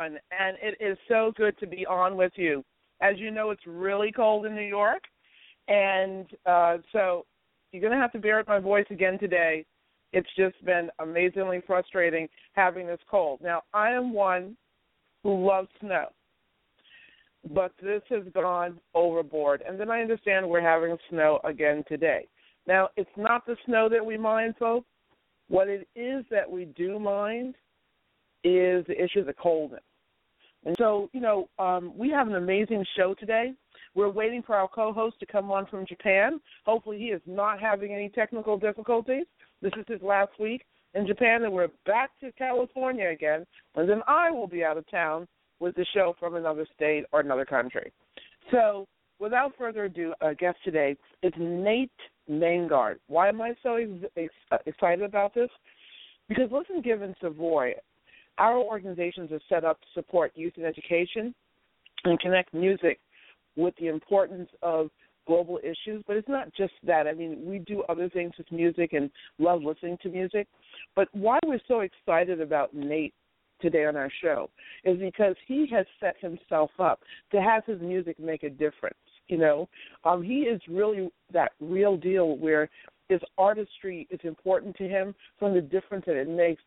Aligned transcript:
Everyone, 0.00 0.20
and 0.38 0.56
it 0.62 0.76
is 0.80 0.98
so 1.08 1.32
good 1.36 1.58
to 1.58 1.66
be 1.66 1.86
on 1.86 2.16
with 2.16 2.32
you. 2.36 2.64
As 3.00 3.18
you 3.18 3.30
know, 3.30 3.50
it's 3.50 3.66
really 3.66 4.12
cold 4.12 4.46
in 4.46 4.54
New 4.54 4.62
York, 4.62 5.02
and 5.68 6.26
uh, 6.46 6.78
so 6.92 7.24
you're 7.72 7.80
going 7.80 7.92
to 7.92 7.98
have 7.98 8.12
to 8.12 8.18
bear 8.18 8.38
with 8.38 8.48
my 8.48 8.58
voice 8.58 8.86
again 8.90 9.18
today. 9.18 9.64
It's 10.12 10.28
just 10.36 10.62
been 10.64 10.90
amazingly 10.98 11.62
frustrating 11.66 12.28
having 12.52 12.86
this 12.86 13.00
cold. 13.10 13.40
Now, 13.42 13.62
I 13.72 13.90
am 13.90 14.12
one 14.12 14.56
who 15.22 15.46
loves 15.46 15.68
snow, 15.80 16.06
but 17.54 17.72
this 17.80 18.02
has 18.10 18.24
gone 18.34 18.78
overboard. 18.94 19.62
And 19.66 19.78
then 19.78 19.90
I 19.90 20.00
understand 20.00 20.48
we're 20.48 20.60
having 20.60 20.96
snow 21.08 21.40
again 21.44 21.84
today. 21.88 22.26
Now, 22.66 22.88
it's 22.96 23.10
not 23.16 23.46
the 23.46 23.56
snow 23.66 23.88
that 23.88 24.04
we 24.04 24.18
mind, 24.18 24.54
folks. 24.58 24.86
What 25.48 25.68
it 25.68 25.88
is 25.96 26.24
that 26.30 26.48
we 26.50 26.66
do 26.76 26.98
mind 26.98 27.54
is 28.44 28.84
the 28.86 28.96
issue 29.02 29.20
of 29.20 29.26
the 29.26 29.32
coldness. 29.32 29.80
And 30.64 30.76
so, 30.78 31.08
you 31.12 31.20
know, 31.20 31.48
um, 31.58 31.92
we 31.96 32.10
have 32.10 32.28
an 32.28 32.34
amazing 32.34 32.84
show 32.96 33.14
today. 33.14 33.52
We're 33.94 34.10
waiting 34.10 34.42
for 34.42 34.54
our 34.54 34.68
co-host 34.68 35.18
to 35.20 35.26
come 35.26 35.50
on 35.50 35.66
from 35.66 35.86
Japan. 35.86 36.40
Hopefully, 36.64 36.98
he 36.98 37.06
is 37.06 37.22
not 37.26 37.60
having 37.60 37.92
any 37.92 38.08
technical 38.10 38.58
difficulties. 38.58 39.24
This 39.62 39.72
is 39.78 39.84
his 39.88 40.02
last 40.02 40.32
week 40.38 40.64
in 40.94 41.06
Japan, 41.06 41.44
and 41.44 41.52
we're 41.52 41.68
back 41.86 42.10
to 42.20 42.32
California 42.32 43.08
again. 43.08 43.46
And 43.74 43.88
then 43.88 44.02
I 44.06 44.30
will 44.30 44.46
be 44.46 44.64
out 44.64 44.76
of 44.76 44.88
town 44.90 45.26
with 45.60 45.74
the 45.76 45.86
show 45.94 46.14
from 46.18 46.36
another 46.36 46.66
state 46.74 47.04
or 47.12 47.20
another 47.20 47.44
country. 47.44 47.92
So, 48.50 48.86
without 49.18 49.52
further 49.58 49.84
ado, 49.84 50.14
our 50.20 50.34
guest 50.34 50.58
today 50.64 50.96
is 51.22 51.32
Nate 51.38 51.90
Maingard. 52.28 53.00
Why 53.08 53.28
am 53.28 53.40
I 53.40 53.54
so 53.62 53.78
ex- 54.16 54.60
excited 54.66 55.04
about 55.04 55.34
this? 55.34 55.50
Because 56.28 56.50
Listen 56.52 56.80
Given 56.80 57.14
Savoy 57.20 57.72
our 58.40 58.56
organizations 58.56 59.30
are 59.30 59.40
set 59.48 59.64
up 59.64 59.80
to 59.80 59.86
support 59.94 60.32
youth 60.34 60.54
in 60.56 60.64
education 60.64 61.34
and 62.04 62.18
connect 62.18 62.54
music 62.54 62.98
with 63.54 63.74
the 63.78 63.88
importance 63.88 64.48
of 64.62 64.88
global 65.26 65.60
issues. 65.62 66.02
But 66.06 66.16
it's 66.16 66.28
not 66.28 66.52
just 66.54 66.72
that. 66.84 67.06
I 67.06 67.12
mean, 67.12 67.42
we 67.44 67.58
do 67.58 67.82
other 67.88 68.08
things 68.08 68.32
with 68.38 68.50
music 68.50 68.94
and 68.94 69.10
love 69.38 69.62
listening 69.62 69.98
to 70.02 70.08
music. 70.08 70.48
But 70.96 71.08
why 71.12 71.38
we're 71.44 71.60
so 71.68 71.80
excited 71.80 72.40
about 72.40 72.74
Nate 72.74 73.14
today 73.60 73.84
on 73.84 73.94
our 73.94 74.10
show 74.22 74.48
is 74.84 74.98
because 74.98 75.36
he 75.46 75.68
has 75.70 75.84
set 76.00 76.16
himself 76.20 76.70
up 76.78 77.00
to 77.30 77.42
have 77.42 77.64
his 77.66 77.80
music 77.82 78.18
make 78.18 78.42
a 78.42 78.48
difference. 78.50 78.96
You 79.28 79.36
know, 79.36 79.68
um, 80.04 80.22
he 80.22 80.40
is 80.40 80.60
really 80.66 81.10
that 81.32 81.52
real 81.60 81.98
deal 81.98 82.38
where 82.38 82.70
his 83.10 83.20
artistry 83.36 84.08
is 84.10 84.20
important 84.24 84.76
to 84.76 84.88
him 84.88 85.14
from 85.38 85.52
the 85.52 85.60
difference 85.60 86.04
that 86.06 86.16
it 86.16 86.28
makes 86.28 86.62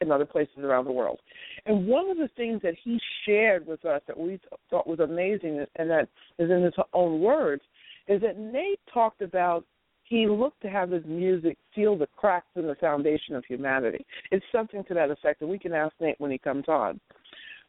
in 0.00 0.10
other 0.10 0.24
places 0.24 0.58
around 0.58 0.84
the 0.84 0.92
world. 0.92 1.20
And 1.66 1.86
one 1.86 2.08
of 2.08 2.16
the 2.16 2.30
things 2.36 2.60
that 2.62 2.74
he 2.82 2.98
shared 3.26 3.66
with 3.66 3.84
us 3.84 4.02
that 4.06 4.18
we 4.18 4.40
thought 4.70 4.86
was 4.86 5.00
amazing, 5.00 5.64
and 5.76 5.90
that 5.90 6.08
is 6.38 6.50
in 6.50 6.62
his 6.62 6.74
own 6.92 7.20
words, 7.20 7.62
is 8.08 8.20
that 8.22 8.38
Nate 8.38 8.80
talked 8.92 9.22
about 9.22 9.64
he 10.04 10.26
looked 10.26 10.60
to 10.62 10.68
have 10.68 10.90
his 10.90 11.04
music 11.06 11.56
seal 11.74 11.96
the 11.96 12.08
cracks 12.16 12.48
in 12.56 12.66
the 12.66 12.74
foundation 12.76 13.36
of 13.36 13.44
humanity. 13.44 14.04
It's 14.32 14.44
something 14.50 14.82
to 14.84 14.94
that 14.94 15.10
effect, 15.10 15.40
and 15.40 15.48
we 15.48 15.58
can 15.58 15.72
ask 15.72 15.94
Nate 16.00 16.18
when 16.18 16.32
he 16.32 16.38
comes 16.38 16.64
on. 16.66 17.00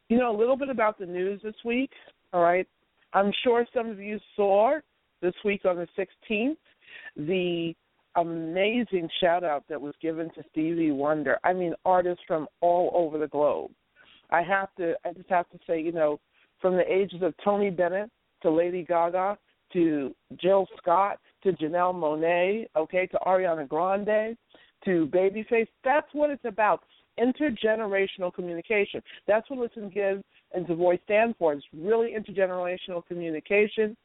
You 0.09 0.17
know, 0.17 0.35
a 0.35 0.37
little 0.37 0.57
bit 0.57 0.69
about 0.69 0.97
the 0.97 1.05
news 1.05 1.41
this 1.43 1.55
week, 1.63 1.91
all 2.33 2.41
right? 2.41 2.67
I'm 3.13 3.31
sure 3.43 3.65
some 3.73 3.89
of 3.89 3.99
you 3.99 4.19
saw 4.35 4.79
this 5.21 5.35
week 5.45 5.65
on 5.65 5.75
the 5.75 5.87
16th 5.97 6.57
the 7.15 7.75
amazing 8.15 9.09
shout 9.19 9.43
out 9.43 9.63
that 9.69 9.81
was 9.81 9.93
given 10.01 10.29
to 10.31 10.43
Stevie 10.51 10.91
Wonder. 10.91 11.39
I 11.43 11.53
mean, 11.53 11.73
artists 11.85 12.23
from 12.27 12.47
all 12.61 12.91
over 12.93 13.17
the 13.17 13.27
globe. 13.27 13.71
I 14.29 14.41
have 14.43 14.73
to, 14.77 14.95
I 15.05 15.13
just 15.13 15.29
have 15.29 15.49
to 15.49 15.59
say, 15.67 15.81
you 15.81 15.91
know, 15.91 16.19
from 16.61 16.75
the 16.75 16.91
ages 16.91 17.21
of 17.21 17.33
Tony 17.43 17.69
Bennett 17.69 18.09
to 18.43 18.51
Lady 18.51 18.83
Gaga 18.83 19.37
to 19.73 20.13
Jill 20.41 20.67
Scott 20.77 21.19
to 21.43 21.51
Janelle 21.53 21.95
Monáe, 21.95 22.67
okay, 22.75 23.07
to 23.07 23.17
Ariana 23.25 23.67
Grande 23.67 24.37
to 24.85 25.07
Babyface. 25.07 25.67
That's 25.83 26.07
what 26.13 26.29
it's 26.29 26.45
about. 26.45 26.83
Intergenerational 27.19 28.33
communication. 28.33 29.01
That's 29.27 29.49
what 29.49 29.59
Listen 29.59 29.89
Give 29.89 30.21
and 30.53 30.67
Voice 30.67 30.99
stand 31.03 31.35
for. 31.37 31.53
It's 31.53 31.65
really 31.73 32.15
intergenerational 32.17 33.05
communication 33.05 33.95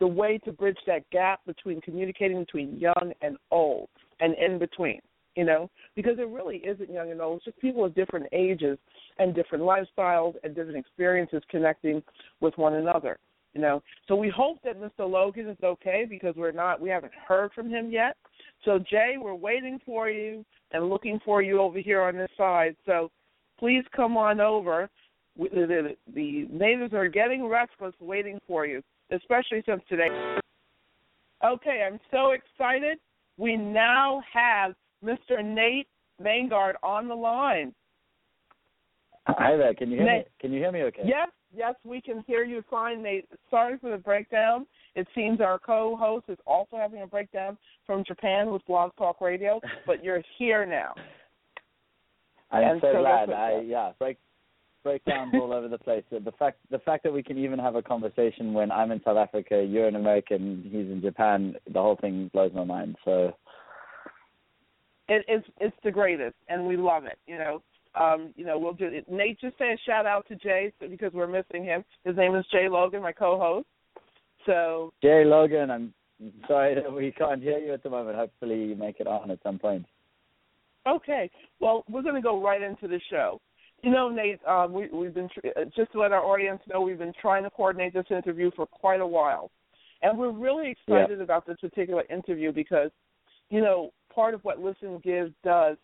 the 0.00 0.06
way 0.06 0.38
to 0.44 0.52
bridge 0.52 0.78
that 0.86 1.08
gap 1.10 1.40
between 1.46 1.80
communicating 1.80 2.40
between 2.40 2.78
young 2.78 3.12
and 3.20 3.36
old 3.50 3.88
and 4.20 4.34
in 4.34 4.58
between, 4.58 5.00
you 5.36 5.44
know, 5.44 5.70
because 5.94 6.18
it 6.18 6.28
really 6.28 6.58
isn't 6.58 6.90
young 6.90 7.10
and 7.10 7.20
old. 7.20 7.36
It's 7.36 7.44
just 7.46 7.60
people 7.60 7.84
of 7.84 7.94
different 7.94 8.26
ages 8.32 8.78
and 9.18 9.34
different 9.34 9.64
lifestyles 9.64 10.34
and 10.42 10.54
different 10.54 10.78
experiences 10.78 11.42
connecting 11.50 12.02
with 12.40 12.56
one 12.56 12.74
another, 12.74 13.18
you 13.54 13.60
know. 13.60 13.82
So 14.08 14.16
we 14.16 14.28
hope 14.28 14.58
that 14.64 14.80
Mr. 14.80 15.08
Logan 15.08 15.48
is 15.48 15.58
okay 15.62 16.06
because 16.08 16.34
we're 16.36 16.52
not, 16.52 16.80
we 16.80 16.88
haven't 16.88 17.12
heard 17.26 17.52
from 17.52 17.68
him 17.68 17.90
yet. 17.90 18.16
So 18.64 18.78
Jay, 18.78 19.16
we're 19.20 19.34
waiting 19.34 19.80
for 19.84 20.08
you 20.08 20.44
and 20.72 20.88
looking 20.88 21.20
for 21.24 21.42
you 21.42 21.60
over 21.60 21.78
here 21.78 22.02
on 22.02 22.16
this 22.16 22.30
side. 22.36 22.76
So 22.86 23.10
please 23.58 23.84
come 23.94 24.16
on 24.16 24.40
over. 24.40 24.88
The, 25.36 25.96
natives 26.14 26.92
are 26.92 27.08
getting 27.08 27.46
restless 27.46 27.94
waiting 28.00 28.38
for 28.46 28.66
you 28.66 28.82
especially 29.12 29.62
since 29.66 29.82
today. 29.88 30.08
Okay, 31.44 31.86
I'm 31.86 31.98
so 32.10 32.30
excited. 32.30 32.98
We 33.36 33.56
now 33.56 34.22
have 34.32 34.74
Mr. 35.04 35.44
Nate 35.44 35.88
Maingard 36.22 36.76
on 36.82 37.08
the 37.08 37.14
line. 37.14 37.74
Hi 39.26 39.56
there. 39.56 39.74
Can 39.74 39.90
you 39.90 39.98
hear 39.98 40.06
Nate, 40.06 40.24
me? 40.24 40.30
Can 40.40 40.52
you 40.52 40.58
hear 40.58 40.72
me? 40.72 40.82
Okay. 40.82 41.02
Yes, 41.04 41.28
yes, 41.54 41.74
we 41.84 42.00
can 42.00 42.24
hear 42.26 42.44
you 42.44 42.62
fine, 42.68 43.02
Nate. 43.02 43.28
Sorry 43.50 43.78
for 43.78 43.90
the 43.90 43.98
breakdown. 43.98 44.66
It 44.94 45.06
seems 45.14 45.40
our 45.40 45.58
co-host 45.58 46.26
is 46.28 46.38
also 46.46 46.76
having 46.76 47.02
a 47.02 47.06
breakdown 47.06 47.56
from 47.86 48.04
Japan 48.04 48.50
with 48.50 48.64
Blog 48.66 48.92
Talk 48.96 49.20
Radio, 49.20 49.60
but 49.86 50.04
you're 50.04 50.22
here 50.38 50.66
now. 50.66 50.94
I'm 52.50 52.80
so, 52.80 52.92
so 52.92 53.00
glad. 53.00 53.30
I 53.30 53.62
yeah, 53.64 53.92
break 53.98 54.18
breakdowns 54.82 55.32
all 55.34 55.52
over 55.52 55.68
the 55.68 55.78
place. 55.78 56.04
The 56.10 56.32
fact 56.38 56.58
the 56.70 56.78
fact 56.80 57.02
that 57.04 57.12
we 57.12 57.22
can 57.22 57.38
even 57.38 57.58
have 57.58 57.74
a 57.74 57.82
conversation 57.82 58.52
when 58.52 58.70
I'm 58.70 58.90
in 58.90 59.00
South 59.04 59.16
Africa, 59.16 59.64
you're 59.68 59.88
in 59.88 59.96
America, 59.96 60.34
and 60.34 60.64
he's 60.64 60.90
in 60.90 61.00
Japan, 61.02 61.54
the 61.72 61.80
whole 61.80 61.96
thing 62.00 62.30
blows 62.32 62.52
my 62.54 62.64
mind. 62.64 62.96
So 63.04 63.32
it, 65.08 65.24
it's 65.28 65.46
it's 65.60 65.76
the 65.84 65.90
greatest, 65.90 66.36
and 66.48 66.66
we 66.66 66.76
love 66.76 67.04
it. 67.04 67.18
You 67.26 67.38
know, 67.38 67.62
um, 67.94 68.32
you 68.36 68.44
know, 68.44 68.58
we'll 68.58 68.72
do 68.72 68.86
it. 68.86 69.10
Nate 69.10 69.40
just 69.40 69.58
say 69.58 69.72
a 69.72 69.78
shout 69.86 70.06
out 70.06 70.26
to 70.28 70.36
Jay 70.36 70.72
because 70.80 71.12
we're 71.12 71.26
missing 71.26 71.64
him. 71.64 71.84
His 72.04 72.16
name 72.16 72.34
is 72.34 72.44
Jay 72.50 72.68
Logan, 72.68 73.02
my 73.02 73.12
co-host. 73.12 73.66
So 74.46 74.92
Jay 75.02 75.24
Logan, 75.24 75.70
I'm 75.70 75.94
sorry 76.48 76.74
that 76.74 76.92
we 76.92 77.12
can't 77.12 77.42
hear 77.42 77.58
you 77.58 77.72
at 77.72 77.82
the 77.82 77.90
moment. 77.90 78.16
Hopefully, 78.16 78.64
you 78.64 78.76
make 78.76 79.00
it 79.00 79.06
on 79.06 79.30
at 79.30 79.42
some 79.42 79.58
point. 79.58 79.86
Okay. 80.86 81.30
Well, 81.60 81.84
we're 81.88 82.02
going 82.02 82.16
to 82.16 82.20
go 82.20 82.42
right 82.42 82.60
into 82.60 82.88
the 82.88 83.00
show. 83.10 83.40
You 83.82 83.90
know, 83.90 84.08
Nate, 84.08 84.40
um, 84.46 84.72
we, 84.72 84.88
we've 84.88 85.14
been 85.14 85.28
uh, 85.44 85.64
just 85.76 85.90
to 85.92 86.00
let 86.00 86.12
our 86.12 86.22
audience 86.22 86.60
know 86.68 86.80
we've 86.80 86.98
been 86.98 87.12
trying 87.20 87.42
to 87.42 87.50
coordinate 87.50 87.92
this 87.94 88.06
interview 88.10 88.50
for 88.54 88.64
quite 88.66 89.00
a 89.00 89.06
while, 89.06 89.50
and 90.02 90.16
we're 90.16 90.30
really 90.30 90.70
excited 90.70 91.18
yeah. 91.18 91.24
about 91.24 91.46
this 91.46 91.56
particular 91.60 92.04
interview 92.08 92.52
because, 92.52 92.90
you 93.50 93.60
know, 93.60 93.90
part 94.14 94.34
of 94.34 94.44
what 94.44 94.60
Listen 94.60 95.00
Give 95.02 95.32
does, 95.42 95.76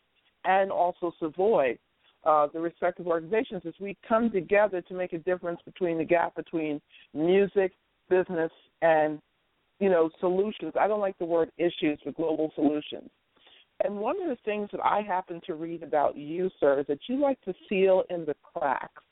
and 0.45 0.71
also 0.71 1.13
Savoy, 1.19 1.77
uh, 2.25 2.47
the 2.53 2.61
respective 2.61 3.09
organizations, 3.09 3.63
is 3.65 3.75
we 3.81 3.97
come 4.09 4.31
together 4.31 4.81
to 4.83 4.95
make 4.95 5.13
a 5.13 5.19
difference 5.19 5.59
between 5.65 5.99
the 5.99 6.05
gap 6.05 6.37
between 6.37 6.81
music, 7.15 7.73
business, 8.09 8.53
and 8.81 9.21
you 9.81 9.89
know, 9.89 10.11
solutions. 10.21 10.73
I 10.79 10.89
don't 10.89 11.01
like 11.01 11.19
the 11.19 11.25
word 11.25 11.51
issues, 11.59 11.99
but 12.05 12.17
global 12.17 12.53
solutions. 12.55 13.11
And 13.85 13.99
one 13.99 14.21
of 14.21 14.29
the 14.29 14.39
things 14.45 14.69
that 14.73 14.85
I 14.85 15.03
happen 15.03 15.41
to 15.47 15.55
read 15.55 15.83
about 15.83 16.17
you, 16.17 16.51
sir, 16.59 16.81
is 16.81 16.87
that 16.89 16.99
you 17.07 17.21
like 17.21 17.41
to 17.43 17.55
seal 17.69 18.03
in 18.11 18.25
the 18.25 18.35
cracks 18.55 19.03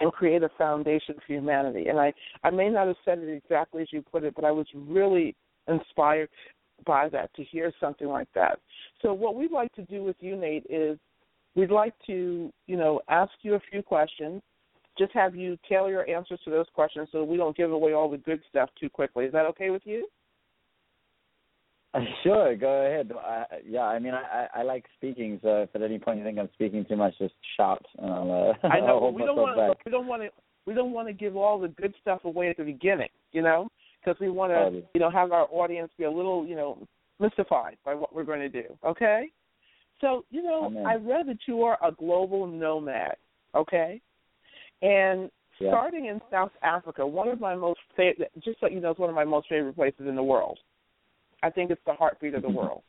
and 0.00 0.12
create 0.12 0.42
a 0.42 0.50
foundation 0.58 1.14
for 1.14 1.32
humanity. 1.32 1.88
And 1.88 1.98
I, 1.98 2.12
I 2.42 2.50
may 2.50 2.68
not 2.68 2.88
have 2.88 2.96
said 3.04 3.18
it 3.18 3.28
exactly 3.28 3.82
as 3.82 3.88
you 3.92 4.02
put 4.02 4.24
it, 4.24 4.34
but 4.34 4.44
I 4.44 4.50
was 4.50 4.66
really 4.74 5.34
inspired 5.68 6.28
by 6.86 7.08
that 7.10 7.32
to 7.34 7.44
hear 7.44 7.72
something 7.80 8.08
like 8.08 8.28
that. 8.34 8.58
So 9.02 9.12
what 9.12 9.34
we'd 9.34 9.52
like 9.52 9.72
to 9.74 9.82
do 9.82 10.02
with 10.02 10.16
you, 10.20 10.36
Nate, 10.36 10.66
is 10.68 10.98
we'd 11.54 11.70
like 11.70 11.94
to, 12.06 12.52
you 12.66 12.76
know, 12.76 13.00
ask 13.08 13.32
you 13.42 13.54
a 13.54 13.60
few 13.70 13.82
questions. 13.82 14.42
Just 14.98 15.12
have 15.12 15.34
you 15.34 15.58
tailor 15.68 15.90
your 15.90 16.08
answers 16.08 16.40
to 16.44 16.50
those 16.50 16.66
questions 16.74 17.08
so 17.12 17.24
we 17.24 17.36
don't 17.36 17.56
give 17.56 17.70
away 17.70 17.92
all 17.92 18.10
the 18.10 18.18
good 18.18 18.40
stuff 18.48 18.70
too 18.78 18.90
quickly. 18.90 19.24
Is 19.26 19.32
that 19.32 19.46
okay 19.46 19.70
with 19.70 19.82
you? 19.84 20.08
Sure, 22.22 22.54
go 22.56 22.68
ahead. 22.86 23.10
I, 23.12 23.44
yeah, 23.66 23.82
I 23.82 23.98
mean, 23.98 24.14
I, 24.14 24.46
I 24.54 24.62
like 24.62 24.84
speaking, 24.96 25.40
so 25.42 25.62
if 25.62 25.74
at 25.74 25.82
any 25.82 25.98
point 25.98 26.18
you 26.18 26.24
think 26.24 26.38
I'm 26.38 26.48
speaking 26.54 26.84
too 26.84 26.96
much, 26.96 27.14
just 27.18 27.34
shout. 27.56 27.84
And 27.98 28.12
I'll, 28.12 28.54
uh, 28.62 28.66
I 28.68 28.78
know 28.80 29.10
we 29.14 29.22
don't 29.22 29.36
myself 29.36 29.56
want 29.56 29.56
back. 29.56 29.84
we 29.84 29.90
don't 29.90 30.06
want 30.06 30.22
to 30.22 30.28
we 30.66 30.74
don't 30.74 30.92
want 30.92 31.08
to 31.08 31.12
give 31.12 31.36
all 31.36 31.58
the 31.58 31.68
good 31.68 31.94
stuff 32.00 32.24
away 32.24 32.48
at 32.48 32.56
the 32.56 32.64
beginning, 32.64 33.08
you 33.32 33.42
know, 33.42 33.68
because 34.00 34.20
we 34.20 34.30
want 34.30 34.52
to 34.52 34.82
you 34.94 35.00
know 35.00 35.10
have 35.10 35.32
our 35.32 35.48
audience 35.50 35.90
be 35.98 36.04
a 36.04 36.10
little 36.10 36.46
you 36.46 36.54
know 36.54 36.86
mystified 37.18 37.76
by 37.84 37.94
what 37.94 38.14
we're 38.14 38.24
going 38.24 38.40
to 38.40 38.48
do. 38.48 38.64
Okay, 38.84 39.28
so 40.00 40.24
you 40.30 40.42
know 40.42 40.66
Amen. 40.66 40.86
I 40.86 40.94
read 40.94 41.26
that 41.26 41.38
you 41.46 41.62
are 41.62 41.78
a 41.82 41.92
global 41.92 42.46
nomad. 42.46 43.16
Okay, 43.54 44.00
and 44.82 45.30
Yeah. 45.58 45.70
starting 45.70 46.06
in 46.06 46.20
South 46.30 46.52
Africa, 46.62 47.04
one 47.04 47.28
of 47.28 47.40
my 47.40 47.56
most 47.56 47.80
favorite, 47.96 48.30
just 48.44 48.60
so 48.60 48.68
you 48.68 48.80
know, 48.80 48.90
it's 48.92 49.00
one 49.00 49.10
of 49.10 49.16
my 49.16 49.24
most 49.24 49.48
favorite 49.48 49.74
places 49.74 50.06
in 50.06 50.14
the 50.14 50.22
world. 50.22 50.58
I 51.42 51.50
think 51.50 51.70
it's 51.70 51.80
the 51.86 51.94
heartbeat 51.94 52.34
of 52.34 52.42
the 52.42 52.48
mm-hmm. 52.48 52.56
world. 52.56 52.82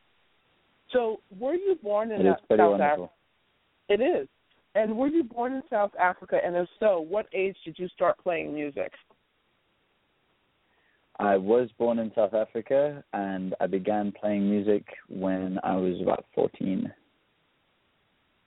So, 0.92 1.22
were 1.40 1.54
you 1.54 1.78
born 1.82 2.12
in 2.12 2.22
It 2.22 2.26
is 2.26 2.34
that- 2.34 2.48
pretty 2.48 2.62
South 2.62 2.72
wonderful. 2.72 3.04
Africa? 3.06 3.14
It 3.90 4.02
is. 4.02 4.28
And 4.74 4.98
were 4.98 5.08
you 5.08 5.24
born 5.24 5.54
in 5.54 5.64
South 5.70 5.92
Africa? 6.00 6.40
And 6.44 6.56
if 6.56 6.68
so, 6.80 7.02
what 7.02 7.28
age 7.34 7.58
did 7.66 7.78
you 7.78 7.88
start 7.90 8.18
playing 8.24 8.54
music? 8.54 8.92
I 11.20 11.36
was 11.38 11.70
born 11.78 12.00
in 12.00 12.12
South 12.16 12.34
Africa, 12.34 13.04
and 13.14 13.54
I 13.60 13.68
began 13.68 14.12
playing 14.12 14.50
music 14.50 14.86
when 15.10 15.60
I 15.64 15.76
was 15.76 16.02
about 16.02 16.26
14. 16.34 16.92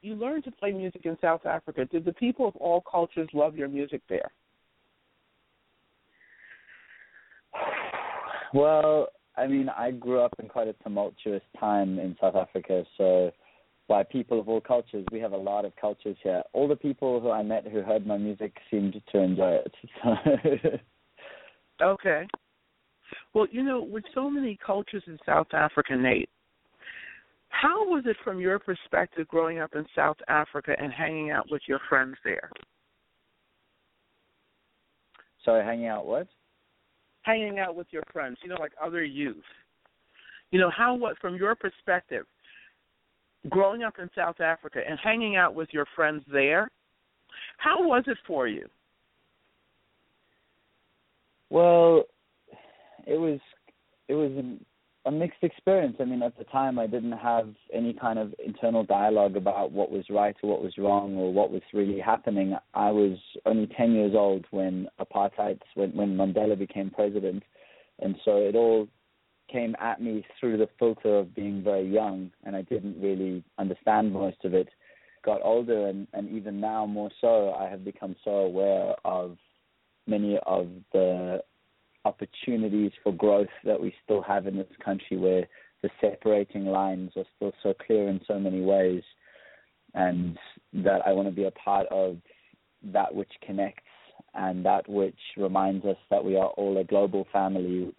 You 0.03 0.15
learned 0.15 0.45
to 0.45 0.51
play 0.51 0.73
music 0.73 1.03
in 1.05 1.17
South 1.21 1.47
Africa. 1.47 1.85
Did 1.85 2.05
the 2.05 2.13
people 2.15 2.49
of 2.49 2.57
all 2.57 2.81
cultures 2.81 3.29
love 3.33 3.57
your 3.57 3.69
music 3.69 4.01
there? 4.09 4.31
Well, 8.53 9.09
I 9.37 9.47
mean, 9.47 9.69
I 9.69 9.91
grew 9.91 10.21
up 10.21 10.35
in 10.39 10.49
quite 10.49 10.69
a 10.69 10.75
tumultuous 10.85 11.43
time 11.59 11.99
in 11.99 12.17
South 12.21 12.37
Africa, 12.37 12.85
so 12.97 13.33
by 13.89 14.03
people 14.03 14.41
of 14.41 14.49
all 14.49 14.61
cultures, 14.61 15.05
we 15.13 15.21
have 15.21 15.33
a 15.33 15.37
lot 15.37 15.65
of 15.65 15.75
cultures 15.77 16.17
here. 16.23 16.43
All 16.53 16.69
the 16.69 16.77
people 16.77 17.21
who 17.21 17.31
I 17.31 17.43
met 17.43 17.67
who 17.67 17.83
heard 17.83 18.07
my 18.07 18.17
music 18.17 18.57
seemed 18.71 19.01
to 19.13 19.19
enjoy 19.19 19.59
it. 19.65 19.75
So 20.03 20.17
Okay. 21.85 22.27
Well, 23.35 23.47
you 23.51 23.63
know, 23.63 23.83
with 23.83 24.05
so 24.15 24.31
many 24.31 24.59
cultures 24.65 25.03
in 25.07 25.19
South 25.27 25.49
Africa, 25.53 25.97
Nate, 25.97 26.31
how 27.49 27.89
was 27.89 28.05
it 28.07 28.17
from 28.25 28.41
your 28.41 28.59
perspective 28.59 29.29
growing 29.29 29.59
up 29.59 29.75
in 29.75 29.85
South 29.95 30.17
Africa 30.29 30.75
and 30.79 30.93
hanging 30.93 31.31
out 31.31 31.47
with 31.51 31.63
your 31.69 31.81
friends 31.89 32.17
there? 32.25 32.51
Sorry, 35.45 35.65
hanging 35.65 35.87
out 35.87 36.07
what? 36.07 36.29
Hanging 37.25 37.59
out 37.59 37.75
with 37.75 37.87
your 37.91 38.03
friends, 38.13 38.39
you 38.43 38.49
know, 38.49 38.57
like 38.59 38.73
other 38.83 39.03
youth. 39.03 39.37
You 40.51 40.61
know, 40.61 40.71
how 40.71 40.95
what 40.95 41.19
from 41.19 41.37
your 41.37 41.55
perspective, 41.55 42.27
growing 43.49 43.83
up 43.83 43.95
in 43.99 44.09
South 44.15 44.41
Africa 44.41 44.81
and 44.89 44.99
hanging 45.03 45.37
out 45.37 45.55
with 45.55 45.69
your 45.73 45.87
friends 45.97 46.23
there, 46.31 46.71
how 47.59 47.87
was 47.87 48.05
it 48.07 48.19
for 48.27 48.47
you? 48.47 48.69
Well, 51.51 52.05
it 53.07 53.19
was 53.19 53.41
it 54.09 54.15
was 54.15 54.33
a 55.07 55.11
mixed 55.11 55.43
experience. 55.43 55.97
I 56.01 56.05
mean, 56.05 56.23
at 56.23 56.37
the 56.39 56.45
time, 56.45 56.79
I 56.79 56.87
didn't 56.87 57.13
have 57.13 57.49
any 57.73 57.93
kind 57.93 58.19
of 58.19 58.35
internal 58.45 58.85
dialogue 58.85 59.37
about 59.37 59.71
what 59.71 59.91
was 59.91 60.05
right 60.09 60.35
or 60.43 60.51
what 60.51 60.63
was 60.63 60.79
wrong 60.79 61.17
or 61.17 61.33
what 61.33 61.51
was 61.51 61.63
really 61.73 62.01
happening. 62.01 62.57
I 62.73 62.91
was 62.91 63.19
only 63.45 63.67
ten 63.77 63.93
years 63.93 64.15
old 64.15 64.47
when 64.51 64.89
apartheid, 64.99 65.61
when 65.75 65.95
when 65.95 66.17
Mandela 66.17 66.59
became 66.59 66.91
president, 66.91 67.43
and 68.01 68.17
so 68.25 68.39
it 68.39 68.55
all 68.55 68.89
came 69.53 69.77
at 69.79 70.01
me 70.01 70.25
through 70.41 70.57
the 70.57 70.69
filter 70.79 71.19
of 71.19 71.35
being 71.35 71.63
very 71.63 71.87
young, 71.87 72.31
and 72.45 72.57
I 72.57 72.63
didn't 72.63 73.01
really 73.01 73.45
understand 73.59 74.13
most 74.13 74.39
of 74.45 74.55
it. 74.55 74.69
Got 75.23 75.43
older, 75.43 75.87
and 75.89 76.07
and 76.15 76.31
even 76.31 76.61
now 76.61 76.87
more 76.87 77.11
so, 77.21 77.53
I 77.53 77.69
have 77.69 77.85
become 77.85 78.17
so 78.25 78.31
aware 78.31 78.95
of 79.05 79.37
many 80.07 80.39
of 80.47 80.69
the 80.93 81.43
opportunities 82.05 82.93
for 83.03 83.13
growth 83.13 83.49
that 83.65 83.81
we 83.81 83.95
still 84.05 84.23
have 84.23 84.47
in 84.47 84.57
this 84.57 84.67
country 84.85 85.17
where 85.17 85.47
the 85.83 85.91
separating 86.01 86.67
lines 86.67 87.11
are 87.17 87.25
still 87.37 87.53
so 87.63 87.75
clear 87.87 88.09
in 88.09 88.21
so 88.27 88.39
many 88.39 88.61
ways 88.61 89.03
and 89.95 90.39
that 90.73 91.07
I 91.07 91.13
want 91.13 91.29
to 91.29 91.35
be 91.35 91.45
a 91.45 91.51
part 91.51 91.87
of 91.91 92.17
that 92.93 93.15
which 93.15 93.31
connects 93.47 93.83
and 94.35 94.65
that 94.65 94.89
which 94.89 95.19
reminds 95.37 95.85
us 95.85 95.97
that 96.11 96.25
we 96.25 96.37
are 96.37 96.49
all 96.49 96.79
a 96.79 96.85
global 96.85 97.27
family. 97.33 97.95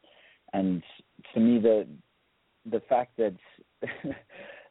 And 0.53 0.83
to 1.33 1.39
me 1.39 1.59
the 1.59 1.87
the 2.69 2.81
fact 2.89 3.17
that 3.17 3.35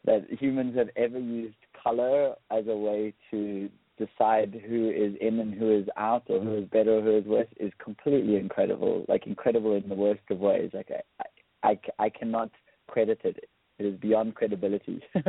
that 0.04 0.26
humans 0.40 0.76
have 0.76 0.88
ever 0.96 1.19
used 1.19 1.56
color 1.82 2.34
as 2.50 2.66
a 2.66 2.76
way 2.76 3.14
to 3.31 3.69
decide 3.99 4.61
who 4.67 4.91
is 4.91 5.14
in 5.20 5.38
and 5.41 5.55
who 5.55 5.70
is 5.79 5.87
out 5.96 6.25
or 6.29 6.41
who 6.41 6.56
is 6.56 6.69
better 6.69 6.99
or 6.99 7.02
who 7.02 7.19
is 7.19 7.25
worse 7.25 7.49
is 7.58 7.73
completely 7.82 8.37
incredible 8.37 9.05
like 9.08 9.26
incredible 9.26 9.75
in 9.76 9.88
the 9.88 9.94
worst 9.94 10.23
of 10.31 10.38
ways. 10.38 10.70
Like 10.73 10.91
i 11.20 11.25
i, 11.62 11.79
I 11.99 12.08
cannot 12.11 12.50
credit 12.88 13.20
it. 13.25 13.49
It 13.79 13.87
is 13.87 13.99
beyond 14.00 14.35
credibility. 14.35 15.02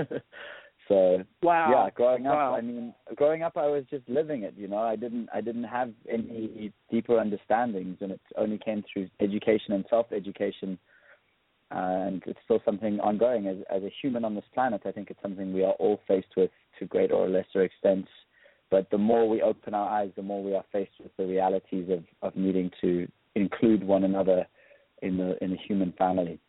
So 0.88 1.24
Wow. 1.42 1.72
yeah 1.72 1.90
growing 1.96 2.28
up 2.28 2.34
Wow. 2.36 2.56
i 2.56 2.62
mean 2.62 2.94
growing 3.16 3.42
up 3.42 3.58
i 3.58 3.66
was 3.68 3.86
just 3.90 4.08
living 4.08 4.44
it 4.44 4.54
you 4.56 4.68
know? 4.68 4.78
I 4.78 4.96
didn't 4.96 5.30
i 5.34 5.42
didn't 5.42 5.64
have 5.64 5.92
any 6.08 6.72
deeper 6.92 7.20
understandings 7.20 7.98
and 8.02 8.12
it 8.12 8.22
only 8.38 8.60
came 8.60 8.84
through 8.84 9.10
education 9.20 9.74
and 9.74 9.84
self 9.90 10.12
education 10.12 10.78
and 11.72 12.22
it's 12.28 12.40
still 12.44 12.62
something 12.64 13.00
ongoing. 13.00 13.48
As 13.48 13.58
as 13.76 13.82
a 13.84 13.92
human 14.02 14.24
on 14.26 14.36
this 14.36 14.44
planet 14.54 14.82
i 14.86 14.92
think 14.92 15.10
it's 15.10 15.22
something 15.24 15.54
we 15.54 15.64
are 15.64 15.74
all 15.74 16.02
faced 16.08 16.34
with 16.38 16.52
to 16.78 16.86
greater 16.86 17.16
or 17.16 17.30
lesser 17.30 17.64
extents 17.64 18.10
but 18.72 18.90
the 18.90 18.98
more 18.98 19.28
we 19.28 19.42
open 19.42 19.74
our 19.74 19.90
eyes 19.90 20.12
the 20.16 20.22
more 20.22 20.44
we 20.44 20.56
are 20.56 20.66
faced 20.72 20.92
with 21.02 21.16
the 21.18 21.26
realities 21.26 21.90
of 21.90 22.04
of 22.22 22.36
needing 22.36 22.70
to 22.82 23.08
include 23.36 23.84
one 23.84 24.04
another 24.04 24.48
in 25.02 25.18
the 25.18 25.42
in 25.44 25.52
the 25.52 25.58
human 25.58 25.92
family. 25.94 26.40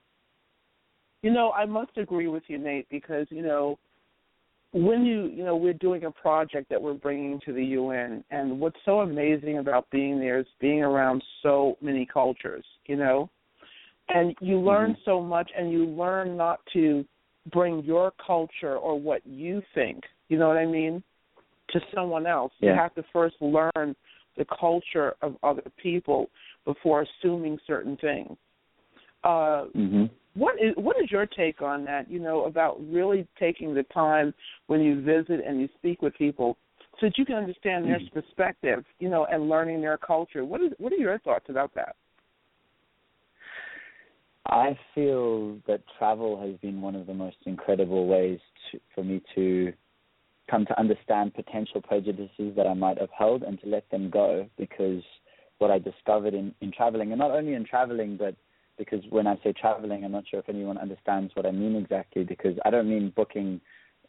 You 1.23 1.33
know, 1.33 1.53
I 1.53 1.65
must 1.65 1.97
agree 1.97 2.29
with 2.29 2.45
you, 2.47 2.59
Nate, 2.59 2.89
because 2.89 3.27
you 3.31 3.43
know, 3.43 3.79
when 4.73 5.05
you 5.05 5.27
you 5.27 5.45
know 5.45 5.57
we're 5.57 5.73
doing 5.73 6.05
a 6.05 6.11
project 6.11 6.69
that 6.71 6.81
we're 6.81 6.95
bringing 6.95 7.41
to 7.47 7.53
the 7.53 7.65
UN, 7.65 8.25
and 8.31 8.61
what's 8.61 8.79
so 8.85 9.01
amazing 9.01 9.59
about 9.59 9.91
being 9.91 10.19
there 10.19 10.39
is 10.39 10.47
being 10.61 10.83
around 10.83 11.23
so 11.43 11.77
many 11.81 12.07
cultures, 12.07 12.65
you 12.87 12.97
know, 12.97 13.29
and 14.09 14.37
you 14.41 14.59
learn 14.61 14.93
Mhm. 14.93 15.05
so 15.05 15.21
much, 15.21 15.51
and 15.57 15.73
you 15.73 15.87
learn 15.87 16.37
not 16.37 16.65
to 16.73 17.05
bring 17.51 17.83
your 17.85 18.13
culture 18.13 18.77
or 18.77 18.99
what 18.99 19.27
you 19.27 19.63
think, 19.75 20.05
you 20.29 20.39
know 20.39 20.49
what 20.49 20.57
I 20.57 20.67
mean, 20.67 21.03
to 21.71 21.81
someone 21.95 22.27
else. 22.27 22.53
You 22.61 22.71
have 22.71 22.95
to 22.95 23.05
first 23.13 23.37
learn 23.41 23.95
the 24.37 24.47
culture 24.59 25.15
of 25.23 25.37
other 25.43 25.63
people 25.83 26.31
before 26.65 27.07
assuming 27.07 27.59
certain 27.67 27.97
things. 27.97 28.37
Uh, 29.25 29.67
mhm 29.75 30.11
what 30.37 30.57
is 30.63 30.75
what 30.77 30.97
is 31.03 31.11
your 31.11 31.27
take 31.27 31.63
on 31.63 31.85
that? 31.87 32.11
You 32.11 32.19
know 32.19 32.45
about 32.45 32.79
really 32.91 33.27
taking 33.39 33.75
the 33.75 33.85
time 33.85 34.35
when 34.67 34.81
you 34.81 35.01
visit 35.01 35.41
and 35.47 35.61
you 35.61 35.69
speak 35.79 36.03
with 36.03 36.15
people, 36.15 36.59
so 37.01 37.07
that 37.07 37.19
you 37.19 37.25
can 37.25 37.37
understand 37.37 37.87
their 37.87 37.99
Mhm. 38.01 38.13
perspective. 38.13 38.85
You 38.99 39.09
know, 39.09 39.25
and 39.27 39.49
learning 39.49 39.81
their 39.81 39.97
culture. 39.97 40.45
What 40.45 40.61
is 40.61 40.73
what 40.79 40.93
are 40.93 40.97
your 40.97 41.19
thoughts 41.21 41.49
about 41.49 41.73
that? 41.75 41.97
I 44.49 44.79
feel 44.95 45.57
that 45.67 45.81
travel 45.99 46.39
has 46.41 46.57
been 46.59 46.81
one 46.81 46.95
of 46.95 47.07
the 47.07 47.15
most 47.15 47.39
incredible 47.47 48.07
ways 48.07 48.39
to, 48.71 48.81
for 48.95 49.03
me 49.03 49.21
to 49.35 49.73
come 50.51 50.65
to 50.67 50.79
understand 50.79 51.35
potential 51.35 51.81
prejudices 51.81 52.55
that 52.57 52.67
I 52.67 52.75
might 52.75 52.99
have 52.99 53.11
held 53.17 53.43
and 53.43 53.61
to 53.61 53.69
let 53.69 53.91
them 53.91 54.11
go 54.11 54.49
because 54.57 55.03
what 55.59 55.71
I 55.71 55.79
discovered 55.79 56.35
in, 56.35 56.55
in 56.61 56.71
traveling, 56.71 57.13
and 57.13 57.19
not 57.19 57.31
only 57.31 57.55
in 57.55 57.65
traveling, 57.65 58.17
but 58.17 58.35
because 58.79 59.03
when 59.09 59.27
I 59.27 59.37
say 59.43 59.53
traveling, 59.53 60.05
I'm 60.05 60.13
not 60.13 60.25
sure 60.31 60.41
if 60.41 60.49
anyone 60.49 60.79
understands 60.79 61.33
what 61.35 61.47
I 61.47 61.51
mean 61.51 61.77
exactly 61.77 62.25
because 62.25 62.57
I 62.65 62.71
don't 62.71 62.89
mean 62.89 63.13
booking 63.17 63.61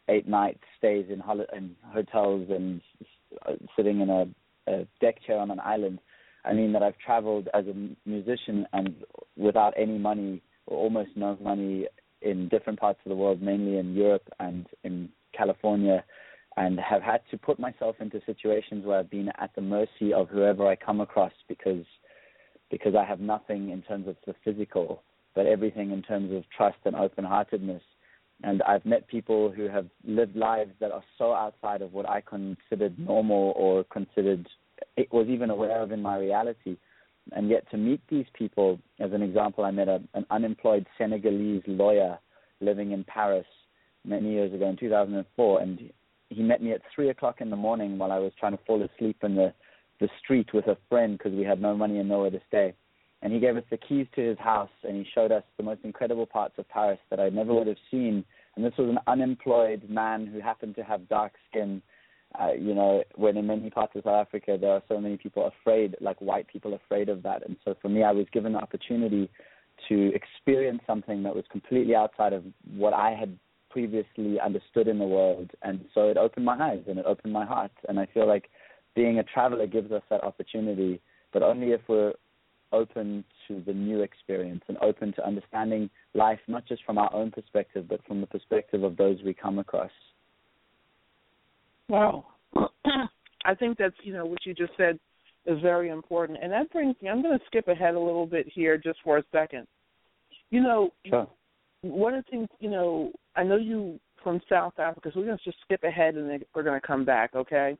eight 0.08 0.28
night 0.28 0.58
stays 0.76 1.06
in, 1.10 1.20
hol- 1.20 1.46
in 1.54 1.74
hotels 1.92 2.48
and 2.50 2.80
uh, 3.46 3.52
sitting 3.76 4.00
in 4.00 4.10
a, 4.10 4.26
a 4.70 4.86
deck 5.00 5.16
chair 5.26 5.38
on 5.38 5.50
an 5.50 5.60
island. 5.60 6.00
I 6.44 6.52
mean 6.52 6.72
that 6.72 6.82
I've 6.82 6.98
traveled 6.98 7.48
as 7.54 7.64
a 7.66 8.08
musician 8.08 8.66
and 8.72 8.94
without 9.36 9.74
any 9.76 9.98
money 9.98 10.42
or 10.66 10.78
almost 10.78 11.10
no 11.16 11.36
money 11.42 11.86
in 12.22 12.48
different 12.48 12.78
parts 12.78 13.00
of 13.04 13.10
the 13.10 13.16
world, 13.16 13.42
mainly 13.42 13.78
in 13.78 13.94
Europe 13.94 14.28
and 14.40 14.66
in 14.84 15.08
California, 15.36 16.04
and 16.58 16.80
have 16.80 17.02
had 17.02 17.20
to 17.30 17.38
put 17.38 17.60
myself 17.60 17.94
into 18.00 18.20
situations 18.26 18.84
where 18.84 18.98
I've 18.98 19.10
been 19.10 19.30
at 19.38 19.54
the 19.54 19.60
mercy 19.60 20.12
of 20.12 20.28
whoever 20.28 20.66
I 20.66 20.74
come 20.74 21.00
across 21.00 21.32
because 21.46 21.84
because 22.70 22.94
I 22.94 23.04
have 23.04 23.20
nothing 23.20 23.70
in 23.70 23.80
terms 23.80 24.08
of 24.08 24.16
the 24.26 24.34
physical, 24.44 25.02
but 25.34 25.46
everything 25.46 25.90
in 25.90 26.02
terms 26.02 26.34
of 26.34 26.42
trust 26.54 26.76
and 26.84 26.94
open 26.94 27.24
heartedness. 27.24 27.82
And 28.42 28.60
I've 28.62 28.84
met 28.84 29.08
people 29.08 29.50
who 29.50 29.68
have 29.68 29.86
lived 30.04 30.36
lives 30.36 30.72
that 30.80 30.92
are 30.92 31.02
so 31.16 31.32
outside 31.32 31.80
of 31.80 31.94
what 31.94 32.06
I 32.08 32.20
considered 32.20 32.98
normal 32.98 33.54
or 33.56 33.84
considered 33.84 34.46
it 34.96 35.10
was 35.12 35.28
even 35.28 35.48
aware 35.48 35.80
of 35.80 35.92
in 35.92 36.02
my 36.02 36.18
reality. 36.18 36.76
And 37.32 37.48
yet 37.48 37.70
to 37.70 37.76
meet 37.78 38.00
these 38.10 38.26
people, 38.34 38.78
as 39.00 39.12
an 39.12 39.22
example, 39.22 39.64
I 39.64 39.70
met 39.70 39.88
a, 39.88 40.02
an 40.14 40.26
unemployed 40.30 40.86
Senegalese 40.98 41.62
lawyer 41.66 42.18
living 42.60 42.90
in 42.92 43.04
Paris 43.04 43.46
many 44.04 44.32
years 44.32 44.52
ago 44.52 44.68
in 44.68 44.76
2004, 44.76 45.60
and 45.60 45.90
he 46.30 46.42
met 46.42 46.62
me 46.62 46.72
at 46.72 46.82
three 46.94 47.10
o'clock 47.10 47.40
in 47.40 47.50
the 47.50 47.56
morning 47.56 47.98
while 47.98 48.12
I 48.12 48.18
was 48.18 48.32
trying 48.38 48.56
to 48.56 48.64
fall 48.64 48.82
asleep 48.82 49.18
in 49.22 49.34
the 49.34 49.52
the 50.00 50.08
street 50.22 50.54
with 50.54 50.68
a 50.68 50.76
friend 50.88 51.18
because 51.18 51.32
we 51.32 51.42
had 51.42 51.60
no 51.60 51.76
money 51.76 51.98
and 51.98 52.08
nowhere 52.08 52.30
to 52.30 52.40
stay. 52.46 52.72
And 53.20 53.32
he 53.32 53.40
gave 53.40 53.56
us 53.56 53.64
the 53.68 53.76
keys 53.76 54.06
to 54.14 54.20
his 54.20 54.38
house, 54.38 54.70
and 54.84 54.94
he 54.94 55.04
showed 55.12 55.32
us 55.32 55.42
the 55.56 55.64
most 55.64 55.80
incredible 55.82 56.24
parts 56.24 56.54
of 56.56 56.68
Paris 56.68 57.00
that 57.10 57.18
I 57.18 57.30
never 57.30 57.52
would 57.52 57.66
have 57.66 57.78
seen. 57.90 58.24
And 58.54 58.64
this 58.64 58.74
was 58.78 58.88
an 58.88 59.00
unemployed 59.08 59.90
man 59.90 60.24
who 60.24 60.40
happened 60.40 60.76
to 60.76 60.84
have 60.84 61.08
dark 61.08 61.32
skin 61.50 61.82
uh, 62.38 62.52
you 62.52 62.74
know, 62.74 63.02
when 63.16 63.36
in 63.36 63.46
many 63.46 63.70
parts 63.70 63.94
of 63.96 64.04
South 64.04 64.26
Africa 64.26 64.58
there 64.60 64.70
are 64.70 64.82
so 64.88 65.00
many 65.00 65.16
people 65.16 65.50
afraid, 65.60 65.96
like 66.00 66.20
white 66.20 66.46
people 66.48 66.74
afraid 66.74 67.08
of 67.08 67.22
that. 67.22 67.46
And 67.46 67.56
so 67.64 67.74
for 67.80 67.88
me, 67.88 68.02
I 68.02 68.12
was 68.12 68.26
given 68.32 68.52
the 68.52 68.58
opportunity 68.58 69.30
to 69.88 70.12
experience 70.14 70.80
something 70.86 71.22
that 71.22 71.34
was 71.34 71.44
completely 71.50 71.94
outside 71.94 72.32
of 72.32 72.44
what 72.76 72.92
I 72.92 73.14
had 73.18 73.38
previously 73.70 74.38
understood 74.40 74.88
in 74.88 74.98
the 74.98 75.04
world. 75.04 75.50
And 75.62 75.84
so 75.94 76.08
it 76.08 76.16
opened 76.16 76.44
my 76.44 76.58
eyes 76.58 76.82
and 76.88 76.98
it 76.98 77.06
opened 77.06 77.32
my 77.32 77.44
heart. 77.44 77.72
And 77.88 77.98
I 77.98 78.06
feel 78.12 78.26
like 78.26 78.48
being 78.94 79.18
a 79.18 79.22
traveler 79.22 79.66
gives 79.66 79.92
us 79.92 80.02
that 80.10 80.24
opportunity, 80.24 81.00
but 81.32 81.42
only 81.42 81.68
if 81.68 81.80
we're 81.88 82.14
open 82.72 83.24
to 83.46 83.62
the 83.66 83.72
new 83.72 84.02
experience 84.02 84.62
and 84.68 84.76
open 84.78 85.12
to 85.14 85.26
understanding 85.26 85.88
life 86.14 86.40
not 86.48 86.66
just 86.66 86.84
from 86.84 86.98
our 86.98 87.12
own 87.14 87.30
perspective, 87.30 87.86
but 87.88 88.04
from 88.06 88.20
the 88.20 88.26
perspective 88.26 88.82
of 88.82 88.96
those 88.96 89.18
we 89.24 89.32
come 89.32 89.58
across. 89.58 89.90
Wow. 91.88 92.26
I 93.44 93.54
think 93.54 93.78
that's, 93.78 93.94
you 94.02 94.12
know, 94.12 94.26
what 94.26 94.44
you 94.44 94.54
just 94.54 94.72
said 94.76 94.98
is 95.46 95.60
very 95.62 95.88
important. 95.88 96.38
And 96.42 96.52
that 96.52 96.70
brings 96.70 96.94
me, 97.00 97.08
I'm 97.08 97.22
going 97.22 97.38
to 97.38 97.44
skip 97.46 97.68
ahead 97.68 97.94
a 97.94 98.00
little 98.00 98.26
bit 98.26 98.46
here 98.52 98.76
just 98.76 98.98
for 99.02 99.18
a 99.18 99.24
second. 99.32 99.66
You 100.50 100.62
know, 100.62 100.90
sure. 101.06 101.28
One 101.82 102.14
of 102.14 102.24
the 102.24 102.30
things, 102.30 102.48
you 102.60 102.70
know, 102.70 103.12
I 103.36 103.44
know 103.44 103.56
you 103.56 103.98
from 104.22 104.40
South 104.48 104.78
Africa, 104.78 105.10
so 105.12 105.20
we're 105.20 105.26
going 105.26 105.38
to 105.38 105.44
just 105.44 105.58
skip 105.62 105.84
ahead 105.84 106.16
and 106.16 106.28
then 106.28 106.40
we're 106.54 106.62
going 106.62 106.80
to 106.80 106.86
come 106.86 107.04
back, 107.04 107.34
okay? 107.34 107.76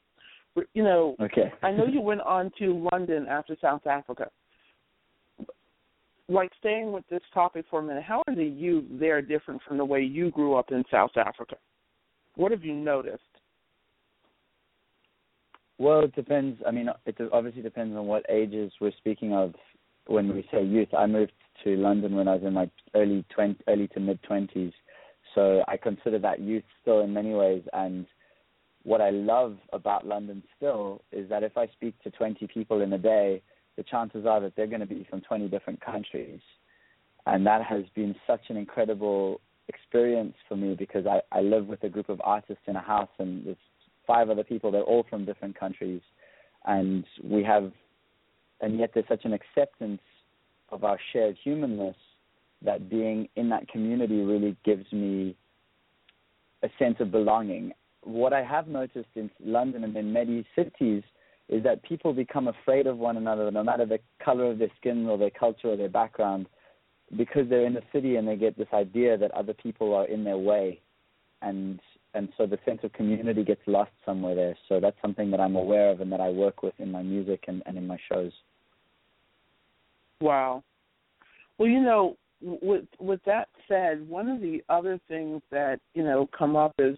You 0.75 0.83
know, 0.83 1.17
okay. 1.21 1.53
I 1.63 1.71
know 1.71 1.87
you 1.87 2.01
went 2.01 2.21
on 2.23 2.51
to 2.59 2.89
London 2.93 3.27
after 3.29 3.57
South 3.61 3.87
Africa. 3.87 4.29
Like 6.29 6.51
staying 6.59 6.93
with 6.93 7.05
this 7.09 7.23
topic 7.33 7.65
for 7.71 7.81
a 7.81 7.83
minute, 7.83 8.03
how 8.03 8.23
are 8.27 8.35
the 8.35 8.45
youth 8.45 8.85
there 8.91 9.23
different 9.23 9.63
from 9.67 9.79
the 9.79 9.85
way 9.85 10.03
you 10.03 10.31
grew 10.31 10.55
up 10.55 10.71
in 10.71 10.85
South 10.91 11.17
Africa? 11.17 11.57
What 12.35 12.53
have 12.53 12.65
you 12.65 12.75
noticed? 12.75 13.23
Well, 15.79 16.01
it 16.01 16.15
depends. 16.15 16.61
I 16.67 16.71
mean, 16.71 16.89
it 17.07 17.17
obviously 17.33 17.63
depends 17.63 17.97
on 17.97 18.07
what 18.07 18.29
ages 18.29 18.73
we're 18.81 18.93
speaking 18.99 19.33
of 19.33 19.55
when 20.07 20.35
we 20.35 20.47
say 20.53 20.63
youth. 20.63 20.89
I 20.97 21.07
moved 21.07 21.33
to 21.65 21.77
London 21.77 22.15
when 22.15 22.29
I 22.29 22.35
was 22.35 22.43
in 22.45 22.55
my 22.55 22.71
early 22.95 23.25
20, 23.35 23.65
early 23.69 23.89
to 23.89 24.01
mid 24.01 24.21
20s, 24.23 24.73
so 25.35 25.63
I 25.69 25.77
consider 25.77 26.19
that 26.21 26.41
youth 26.41 26.65
still 26.83 27.01
in 27.01 27.13
many 27.13 27.35
ways. 27.35 27.63
And 27.73 28.07
what 28.83 29.01
I 29.01 29.11
love 29.11 29.57
about 29.73 30.07
London 30.07 30.43
still 30.57 31.03
is 31.13 31.29
that 31.29 31.43
if 31.43 31.57
I 31.57 31.67
speak 31.69 32.01
to 32.03 32.11
20 32.11 32.47
people 32.47 32.81
in 32.81 32.93
a 32.93 32.99
day, 32.99 33.43
the 33.77 33.83
chances 33.85 34.27
are 34.27 34.41
that 34.41 34.55
they're 34.57 34.67
going 34.67 34.81
to 34.81 34.87
be 34.87 35.07
from 35.09 35.21
20 35.21 35.49
different 35.49 35.81
countries, 35.81 36.41
and 37.27 37.47
that 37.47 37.63
has 37.63 37.85
been 37.95 38.15
such 38.27 38.41
an 38.49 38.57
incredible 38.57 39.41
experience 39.69 40.35
for 40.49 40.57
me 40.57 40.75
because 40.75 41.07
I, 41.07 41.21
I 41.31 41.43
live 41.43 41.67
with 41.67 41.83
a 41.85 41.89
group 41.89 42.09
of 42.09 42.21
artists 42.25 42.63
in 42.67 42.75
a 42.77 42.81
house 42.81 43.11
and 43.19 43.45
there's 43.47 43.57
five 44.07 44.31
other 44.31 44.43
people. 44.43 44.71
They're 44.73 44.83
all 44.83 45.05
from 45.09 45.25
different 45.25 45.59
countries, 45.59 46.01
and 46.65 47.05
we 47.23 47.45
have, 47.45 47.71
and 48.61 48.79
yet 48.79 48.91
there's 48.95 49.07
such 49.09 49.25
an 49.25 49.35
acceptance 49.35 50.01
of 50.71 50.85
our 50.85 50.99
shared 51.13 51.37
humanness 51.43 51.97
that 52.63 52.91
being 52.91 53.29
in 53.37 53.49
that 53.51 53.69
community 53.69 54.21
really 54.21 54.57
gives 54.65 54.91
me 54.93 55.37
a 56.63 56.69
sense 56.79 56.97
of 57.01 57.11
belonging. 57.11 57.73
What 58.03 58.33
I 58.33 58.43
have 58.43 58.69
noticed 58.69 59.09
in 59.15 59.31
London 59.41 59.85
and 59.85 59.97
in 59.97 60.13
many 60.13 60.45
cities 60.57 61.03
is 61.49 61.63
that 61.63 61.83
people 61.83 62.13
become 62.13 62.49
afraid 62.49 62.87
of 62.87 62.99
one 62.99 63.17
another, 63.17 63.51
no 63.51 63.63
matter 63.63 63.87
the 63.87 64.01
color 64.23 64.51
of 64.51 64.59
their 64.59 64.71
skin 64.79 65.07
or 65.07 65.17
their 65.17 65.31
culture 65.31 65.69
or 65.69 65.77
their 65.77 65.89
background, 65.89 66.47
because 67.17 67.49
they're 67.49 67.65
in 67.65 67.75
the 67.75 67.83
city 67.93 68.17
and 68.17 68.29
they 68.29 68.37
get 68.37 68.59
this 68.59 68.69
idea 68.75 69.17
that 69.17 69.31
other 69.31 69.55
people 69.55 69.95
are 69.95 70.07
in 70.07 70.25
their 70.25 70.37
way. 70.37 70.81
And 71.41 71.81
and 72.15 72.31
so 72.37 72.47
the 72.47 72.59
sense 72.65 72.81
of 72.83 72.93
community 72.95 73.45
gets 73.45 73.61
lost 73.67 73.91
somewhere 74.05 74.35
there. 74.35 74.57
So 74.69 74.81
that's 74.81 74.97
something 75.01 75.31
that 75.31 75.41
I'm 75.41 75.57
aware 75.57 75.91
of 75.91 76.01
and 76.01 76.11
that 76.11 76.21
I 76.21 76.31
work 76.31 76.63
with 76.63 76.75
in 76.79 76.91
my 76.91 77.03
music 77.03 77.45
and, 77.49 77.63
and 77.67 77.77
in 77.77 77.87
my 77.87 77.99
shows. 78.11 78.33
Wow. 80.21 80.63
Well, 81.59 81.69
you 81.69 81.81
know, 81.81 82.17
with 82.41 82.85
with 83.01 83.21
that 83.27 83.49
said, 83.67 84.09
one 84.09 84.29
of 84.29 84.41
the 84.41 84.63
other 84.69 84.99
things 85.09 85.43
that 85.51 85.81
you 85.95 86.05
know 86.05 86.29
come 86.37 86.57
up 86.57 86.73
is, 86.79 86.97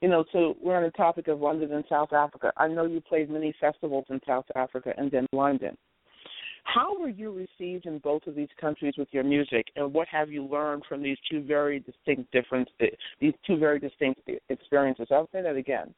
you 0.00 0.08
know, 0.08 0.24
so 0.32 0.56
we're 0.62 0.76
on 0.76 0.84
the 0.84 0.90
topic 0.90 1.28
of 1.28 1.40
London 1.40 1.72
and 1.72 1.84
South 1.88 2.12
Africa. 2.12 2.52
I 2.56 2.68
know 2.68 2.86
you 2.86 3.00
played 3.00 3.30
many 3.30 3.54
festivals 3.60 4.06
in 4.10 4.20
South 4.26 4.46
Africa 4.54 4.92
and 4.96 5.10
then 5.10 5.26
London. 5.32 5.76
How 6.64 6.98
were 6.98 7.08
you 7.08 7.32
received 7.32 7.86
in 7.86 7.98
both 7.98 8.26
of 8.26 8.34
these 8.34 8.48
countries 8.60 8.94
with 8.96 9.08
your 9.12 9.24
music, 9.24 9.66
and 9.76 9.92
what 9.92 10.06
have 10.08 10.30
you 10.30 10.44
learned 10.44 10.84
from 10.88 11.02
these 11.02 11.16
two 11.28 11.42
very 11.42 11.80
distinct 11.80 12.30
different 12.32 12.68
eh, 12.80 12.86
these 13.20 13.34
two 13.46 13.56
very 13.56 13.80
distinct 13.80 14.20
experiences? 14.48 15.08
I'll 15.10 15.28
say 15.32 15.42
that 15.42 15.56
again. 15.56 15.94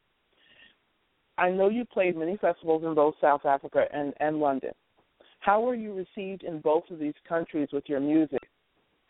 I 1.39 1.51
know 1.51 1.69
you 1.69 1.85
played 1.85 2.17
many 2.17 2.37
festivals 2.37 2.85
in 2.85 2.95
both 2.95 3.15
South 3.21 3.45
Africa 3.45 3.85
and, 3.93 4.13
and 4.21 4.39
London. 4.39 4.73
How 5.43 5.61
were 5.61 5.75
you 5.75 5.93
received 5.93 6.45
in 6.45 6.61
both 6.61 6.85
of 6.89 7.01
these 7.01 7.15
countries 7.29 7.69
with 7.73 7.83
your 7.89 7.99
music, 7.99 8.49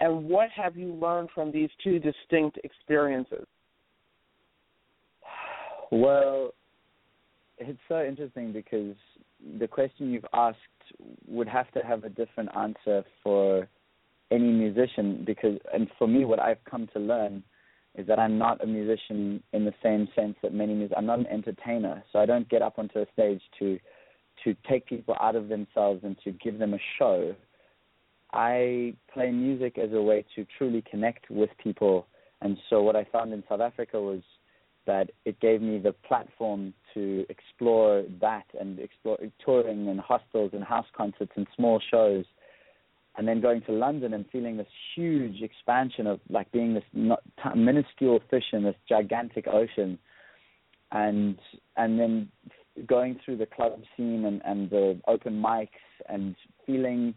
and 0.00 0.24
what 0.24 0.48
have 0.50 0.76
you 0.78 0.94
learned 0.94 1.28
from 1.34 1.52
these 1.52 1.68
two 1.84 1.98
distinct 1.98 2.58
experiences? 2.64 3.46
Well, 5.90 6.54
it's 7.58 7.78
so 7.86 8.02
interesting 8.02 8.50
because 8.50 8.96
the 9.60 9.68
question 9.68 10.10
you've 10.10 10.24
asked 10.32 10.56
would 11.28 11.48
have 11.48 11.70
to 11.72 11.80
have 11.80 12.04
a 12.04 12.08
different 12.08 12.48
answer 12.56 13.04
for 13.22 13.68
any 14.30 14.50
musician 14.50 15.24
because 15.26 15.58
and 15.74 15.86
for 15.98 16.08
me 16.08 16.24
what 16.24 16.40
I've 16.40 16.64
come 16.64 16.88
to 16.94 16.98
learn 16.98 17.42
is 17.94 18.06
that 18.06 18.18
I'm 18.18 18.38
not 18.38 18.64
a 18.64 18.66
musician 18.66 19.42
in 19.52 19.66
the 19.66 19.74
same 19.82 20.08
sense 20.16 20.34
that 20.42 20.54
many 20.54 20.72
mus- 20.72 20.92
I'm 20.96 21.04
not 21.04 21.18
an 21.18 21.26
entertainer 21.26 22.02
so 22.10 22.18
I 22.18 22.24
don't 22.24 22.48
get 22.48 22.62
up 22.62 22.78
onto 22.78 23.00
a 23.00 23.06
stage 23.12 23.42
to 23.58 23.78
to 24.44 24.56
take 24.68 24.86
people 24.86 25.16
out 25.20 25.36
of 25.36 25.48
themselves 25.48 26.00
and 26.04 26.16
to 26.24 26.32
give 26.32 26.58
them 26.58 26.74
a 26.74 26.78
show 26.98 27.34
I 28.32 28.94
play 29.12 29.30
music 29.30 29.78
as 29.78 29.92
a 29.92 30.00
way 30.00 30.24
to 30.36 30.46
truly 30.56 30.82
connect 30.90 31.30
with 31.30 31.50
people. 31.62 32.06
And 32.40 32.56
so 32.70 32.82
what 32.82 32.96
I 32.96 33.04
found 33.04 33.32
in 33.32 33.44
South 33.48 33.60
Africa 33.60 34.00
was 34.00 34.22
that 34.86 35.10
it 35.24 35.38
gave 35.38 35.62
me 35.62 35.78
the 35.78 35.92
platform 35.92 36.74
to 36.94 37.24
explore 37.28 38.04
that 38.20 38.46
and 38.58 38.80
explore 38.80 39.18
touring 39.44 39.88
and 39.88 40.00
hostels 40.00 40.50
and 40.54 40.64
house 40.64 40.86
concerts 40.96 41.32
and 41.36 41.46
small 41.54 41.80
shows. 41.90 42.24
And 43.16 43.28
then 43.28 43.42
going 43.42 43.60
to 43.62 43.72
London 43.72 44.14
and 44.14 44.24
feeling 44.32 44.56
this 44.56 44.66
huge 44.96 45.42
expansion 45.42 46.06
of 46.06 46.18
like 46.30 46.50
being 46.50 46.72
this 46.72 46.84
not, 46.94 47.22
minuscule 47.54 48.20
fish 48.30 48.46
in 48.54 48.62
this 48.62 48.74
gigantic 48.88 49.46
ocean. 49.46 49.98
And 50.90 51.38
and 51.76 52.00
then 52.00 52.28
going 52.86 53.18
through 53.24 53.36
the 53.36 53.46
club 53.46 53.80
scene 53.96 54.24
and, 54.24 54.40
and 54.44 54.70
the 54.70 55.00
open 55.06 55.42
mics 55.42 55.68
and 56.08 56.34
feeling 56.66 57.14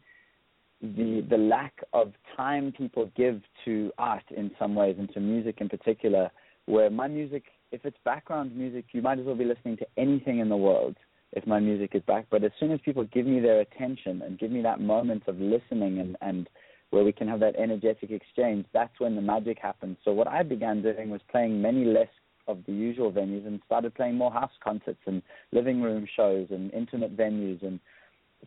the 0.81 1.25
the 1.29 1.38
lack 1.38 1.81
of 1.93 2.12
time 2.35 2.74
people 2.77 3.09
give 3.15 3.41
to 3.63 3.91
art 3.97 4.24
in 4.35 4.51
some 4.59 4.75
ways 4.75 4.97
and 5.00 5.12
to 5.13 5.19
music 5.19 5.57
in 5.62 5.69
particular 5.69 6.29
where 6.65 6.89
my 6.89 7.07
music 7.07 7.45
if 7.75 7.85
it's 7.85 7.97
background 8.05 8.55
music, 8.55 8.85
you 8.93 9.01
might 9.01 9.19
as 9.19 9.25
well 9.25 9.35
be 9.35 9.43
listening 9.45 9.77
to 9.77 9.88
anything 9.97 10.39
in 10.39 10.50
the 10.50 10.57
world 10.57 10.95
if 11.33 11.45
my 11.45 11.59
music 11.59 11.91
is 11.93 12.01
back. 12.03 12.25
But 12.29 12.43
as 12.43 12.51
soon 12.59 12.71
as 12.71 12.79
people 12.85 13.03
give 13.05 13.25
me 13.25 13.39
their 13.39 13.59
attention 13.59 14.21
and 14.21 14.39
give 14.39 14.50
me 14.50 14.62
that 14.62 14.79
moment 14.79 15.24
of 15.27 15.38
listening 15.39 16.00
and, 16.00 16.15
and 16.21 16.50
where 16.91 17.03
we 17.03 17.12
can 17.12 17.27
have 17.27 17.41
that 17.41 17.55
energetic 17.57 18.12
exchange, 18.12 18.65
that's 18.74 18.97
when 19.00 19.15
the 19.15 19.21
magic 19.21 19.57
happens. 19.62 19.97
So 20.05 20.13
what 20.13 20.27
I 20.27 20.43
began 20.43 20.81
doing 20.81 21.09
was 21.09 21.21
playing 21.29 21.62
many 21.62 21.83
less 21.83 22.07
of 22.48 22.60
the 22.66 22.74
usual 22.74 23.12
venues 23.12 23.46
and 23.46 23.60
started 23.66 23.94
playing 23.96 24.16
more 24.16 24.32
house 24.32 24.52
concerts 24.64 25.00
and 25.06 25.22
living 25.52 25.82
room 25.82 26.08
shows 26.16 26.48
and 26.52 26.72
intimate 26.74 27.16
venues 27.16 27.62
and 27.66 27.80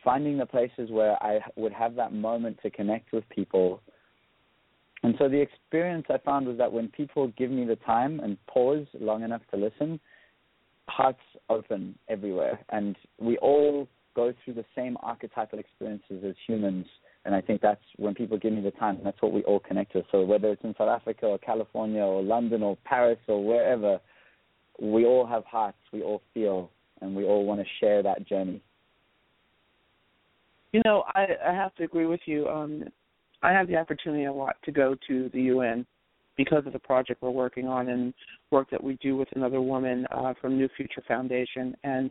finding 0.05 0.39
the 0.39 0.47
places 0.47 0.91
where 0.91 1.23
I 1.23 1.41
would 1.57 1.73
have 1.73 1.95
that 1.97 2.13
moment 2.13 2.59
to 2.63 2.71
connect 2.71 3.13
with 3.13 3.29
people. 3.29 3.81
And 5.03 5.15
so 5.19 5.29
the 5.29 5.41
experience 5.41 6.07
I 6.09 6.19
found 6.19 6.47
was 6.47 6.59
that 6.59 6.73
when 6.73 6.89
people 6.89 7.33
give 7.37 7.51
me 7.51 7.65
the 7.65 7.77
time 7.77 8.21
and 8.21 8.37
pause 8.47 8.87
long 8.99 9.23
enough 9.23 9.43
to 9.53 9.57
listen, 9.57 10.01
hearts 10.89 11.21
open 11.49 11.97
everywhere. 12.09 12.59
And 12.71 12.97
we 13.21 13.39
all 13.39 13.89
go 14.17 14.33
through 14.45 14.55
the 14.55 14.65
same 14.75 14.97
archetypal 15.03 15.59
experiences 15.59 16.25
as 16.27 16.35
humans. 16.47 16.87
And 17.25 17.35
I 17.35 17.41
think 17.41 17.61
that's 17.61 17.83
when 17.97 18.15
people 18.15 18.39
give 18.39 18.53
me 18.53 18.61
the 18.61 18.71
time, 18.73 18.99
that's 19.05 19.21
what 19.21 19.33
we 19.33 19.43
all 19.43 19.61
connect 19.61 19.93
to. 19.93 20.03
So 20.11 20.25
whether 20.25 20.51
it's 20.51 20.65
in 20.65 20.75
South 20.79 20.89
Africa 20.89 21.27
or 21.27 21.39
California 21.39 22.01
or 22.01 22.23
London 22.23 22.63
or 22.63 22.79
Paris 22.85 23.19
or 23.27 23.45
wherever, 23.45 24.01
we 24.81 25.05
all 25.05 25.27
have 25.27 25.45
hearts, 25.45 25.79
we 25.93 26.03
all 26.03 26.23
feel, 26.33 26.71
and 27.01 27.15
we 27.15 27.25
all 27.25 27.45
want 27.45 27.61
to 27.61 27.67
share 27.81 28.03
that 28.03 28.27
journey. 28.27 28.63
You 30.73 30.83
know, 30.85 31.05
I, 31.15 31.27
I 31.47 31.53
have 31.53 31.75
to 31.77 31.85
agree 31.85 32.07
with 32.07 32.21
you. 32.27 32.47
Um, 32.49 32.85
I 33.43 33.53
have 33.53 33.69
the 33.69 33.77
opportunity 33.77 34.25
a 34.25 34.33
lot 34.33 34.57
to 34.65 34.73
go 34.73 34.97
to 35.09 35.31
the 35.33 35.43
UN 35.43 35.87
because 36.37 36.67
of 36.67 36.73
the 36.73 36.79
project 36.79 37.23
we're 37.23 37.31
working 37.31 37.67
on 37.67 37.89
and 37.89 38.15
work 38.51 38.71
that 38.71 38.83
we 38.83 38.95
do 39.03 39.17
with 39.17 39.29
another 39.35 39.61
woman 39.61 40.07
uh, 40.11 40.35
from 40.41 40.57
New 40.57 40.69
Future 40.77 41.03
Foundation. 41.07 41.77
And 41.85 42.11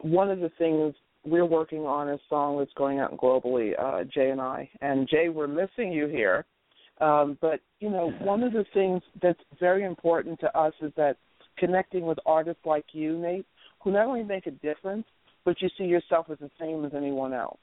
one 0.00 0.30
of 0.30 0.40
the 0.40 0.50
things 0.58 0.94
we're 1.24 1.44
working 1.44 1.80
on 1.80 2.08
a 2.08 2.18
song 2.28 2.58
that's 2.58 2.72
going 2.74 2.98
out 2.98 3.16
globally, 3.16 3.72
uh, 3.78 4.04
Jay 4.04 4.30
and 4.30 4.40
I. 4.40 4.68
And 4.80 5.08
Jay, 5.08 5.28
we're 5.28 5.48
missing 5.48 5.92
you 5.92 6.06
here. 6.06 6.44
Um, 7.00 7.38
but 7.40 7.60
you 7.80 7.90
know, 7.90 8.10
one 8.20 8.42
of 8.42 8.52
the 8.52 8.64
things 8.74 9.02
that's 9.22 9.40
very 9.58 9.84
important 9.84 10.40
to 10.40 10.58
us 10.58 10.74
is 10.80 10.92
that 10.96 11.16
connecting 11.58 12.06
with 12.06 12.18
artists 12.26 12.62
like 12.64 12.86
you, 12.92 13.18
Nate, 13.18 13.46
who 13.82 13.92
not 13.92 14.06
only 14.06 14.22
make 14.22 14.46
a 14.46 14.52
difference, 14.52 15.04
but 15.44 15.60
you 15.60 15.68
see 15.78 15.84
yourself 15.84 16.26
as 16.30 16.38
the 16.38 16.50
same 16.60 16.84
as 16.84 16.92
anyone 16.94 17.32
else. 17.32 17.58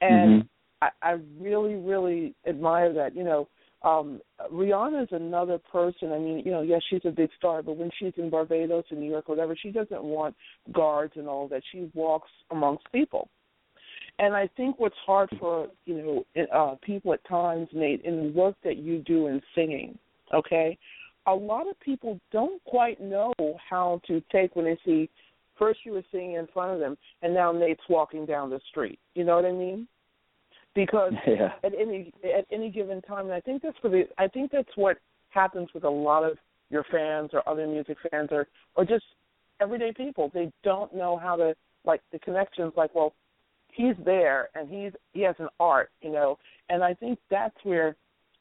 And 0.00 0.42
mm-hmm. 0.42 0.88
I, 1.02 1.10
I 1.10 1.18
really, 1.40 1.74
really 1.74 2.34
admire 2.46 2.92
that. 2.94 3.14
You 3.14 3.24
know, 3.24 3.48
um 3.84 4.20
Rihanna 4.52 5.04
is 5.04 5.08
another 5.12 5.58
person. 5.58 6.12
I 6.12 6.18
mean, 6.18 6.42
you 6.44 6.52
know, 6.52 6.62
yes, 6.62 6.82
she's 6.88 7.04
a 7.04 7.10
big 7.10 7.30
star, 7.36 7.62
but 7.62 7.76
when 7.76 7.90
she's 7.98 8.12
in 8.16 8.30
Barbados 8.30 8.84
in 8.90 9.00
New 9.00 9.10
York 9.10 9.28
or 9.28 9.34
whatever, 9.34 9.56
she 9.60 9.70
doesn't 9.70 10.02
want 10.02 10.34
guards 10.72 11.14
and 11.16 11.28
all 11.28 11.48
that. 11.48 11.62
She 11.72 11.90
walks 11.94 12.30
amongst 12.50 12.90
people. 12.92 13.28
And 14.18 14.34
I 14.34 14.48
think 14.56 14.78
what's 14.78 14.94
hard 15.06 15.30
for 15.38 15.68
you 15.84 16.24
know 16.36 16.44
uh, 16.54 16.76
people 16.82 17.12
at 17.12 17.24
times, 17.26 17.68
Nate, 17.72 18.02
in 18.04 18.16
the 18.16 18.32
work 18.32 18.56
that 18.64 18.76
you 18.76 18.98
do 19.00 19.28
in 19.28 19.40
singing, 19.54 19.98
okay, 20.34 20.78
a 21.26 21.34
lot 21.34 21.68
of 21.68 21.78
people 21.80 22.20
don't 22.30 22.62
quite 22.64 23.00
know 23.00 23.32
how 23.68 24.00
to 24.06 24.22
take 24.30 24.54
when 24.54 24.66
they 24.66 24.78
see 24.84 25.08
first 25.58 25.80
you 25.84 25.92
were 25.92 26.04
singing 26.10 26.34
in 26.34 26.48
front 26.52 26.72
of 26.72 26.80
them, 26.80 26.96
and 27.22 27.32
now 27.32 27.52
Nate's 27.52 27.82
walking 27.88 28.26
down 28.26 28.50
the 28.50 28.60
street. 28.70 28.98
You 29.14 29.24
know 29.24 29.36
what 29.36 29.44
I 29.44 29.52
mean? 29.52 29.86
Because 30.74 31.12
yeah. 31.26 31.52
at 31.64 31.72
any 31.78 32.12
at 32.24 32.46
any 32.50 32.70
given 32.70 33.02
time, 33.02 33.26
and 33.26 33.34
I 33.34 33.40
think 33.40 33.62
that's 33.62 33.76
for 33.80 33.88
the 33.88 34.04
I 34.18 34.28
think 34.28 34.50
that's 34.50 34.76
what 34.76 34.98
happens 35.30 35.68
with 35.74 35.84
a 35.84 35.90
lot 35.90 36.24
of 36.24 36.38
your 36.70 36.84
fans 36.90 37.30
or 37.32 37.46
other 37.48 37.66
music 37.66 37.98
fans 38.10 38.28
or 38.32 38.48
or 38.74 38.84
just 38.84 39.04
everyday 39.60 39.92
people. 39.92 40.30
They 40.32 40.50
don't 40.62 40.94
know 40.94 41.16
how 41.16 41.36
to 41.36 41.54
like 41.84 42.00
the 42.12 42.18
connections. 42.18 42.72
Like, 42.76 42.94
well, 42.94 43.14
he's 43.72 43.94
there 44.04 44.48
and 44.54 44.68
he's 44.68 44.92
he 45.12 45.22
has 45.22 45.36
an 45.38 45.48
art, 45.60 45.90
you 46.00 46.10
know, 46.10 46.38
and 46.68 46.82
I 46.82 46.94
think 46.94 47.18
that's 47.30 47.56
where 47.64 47.96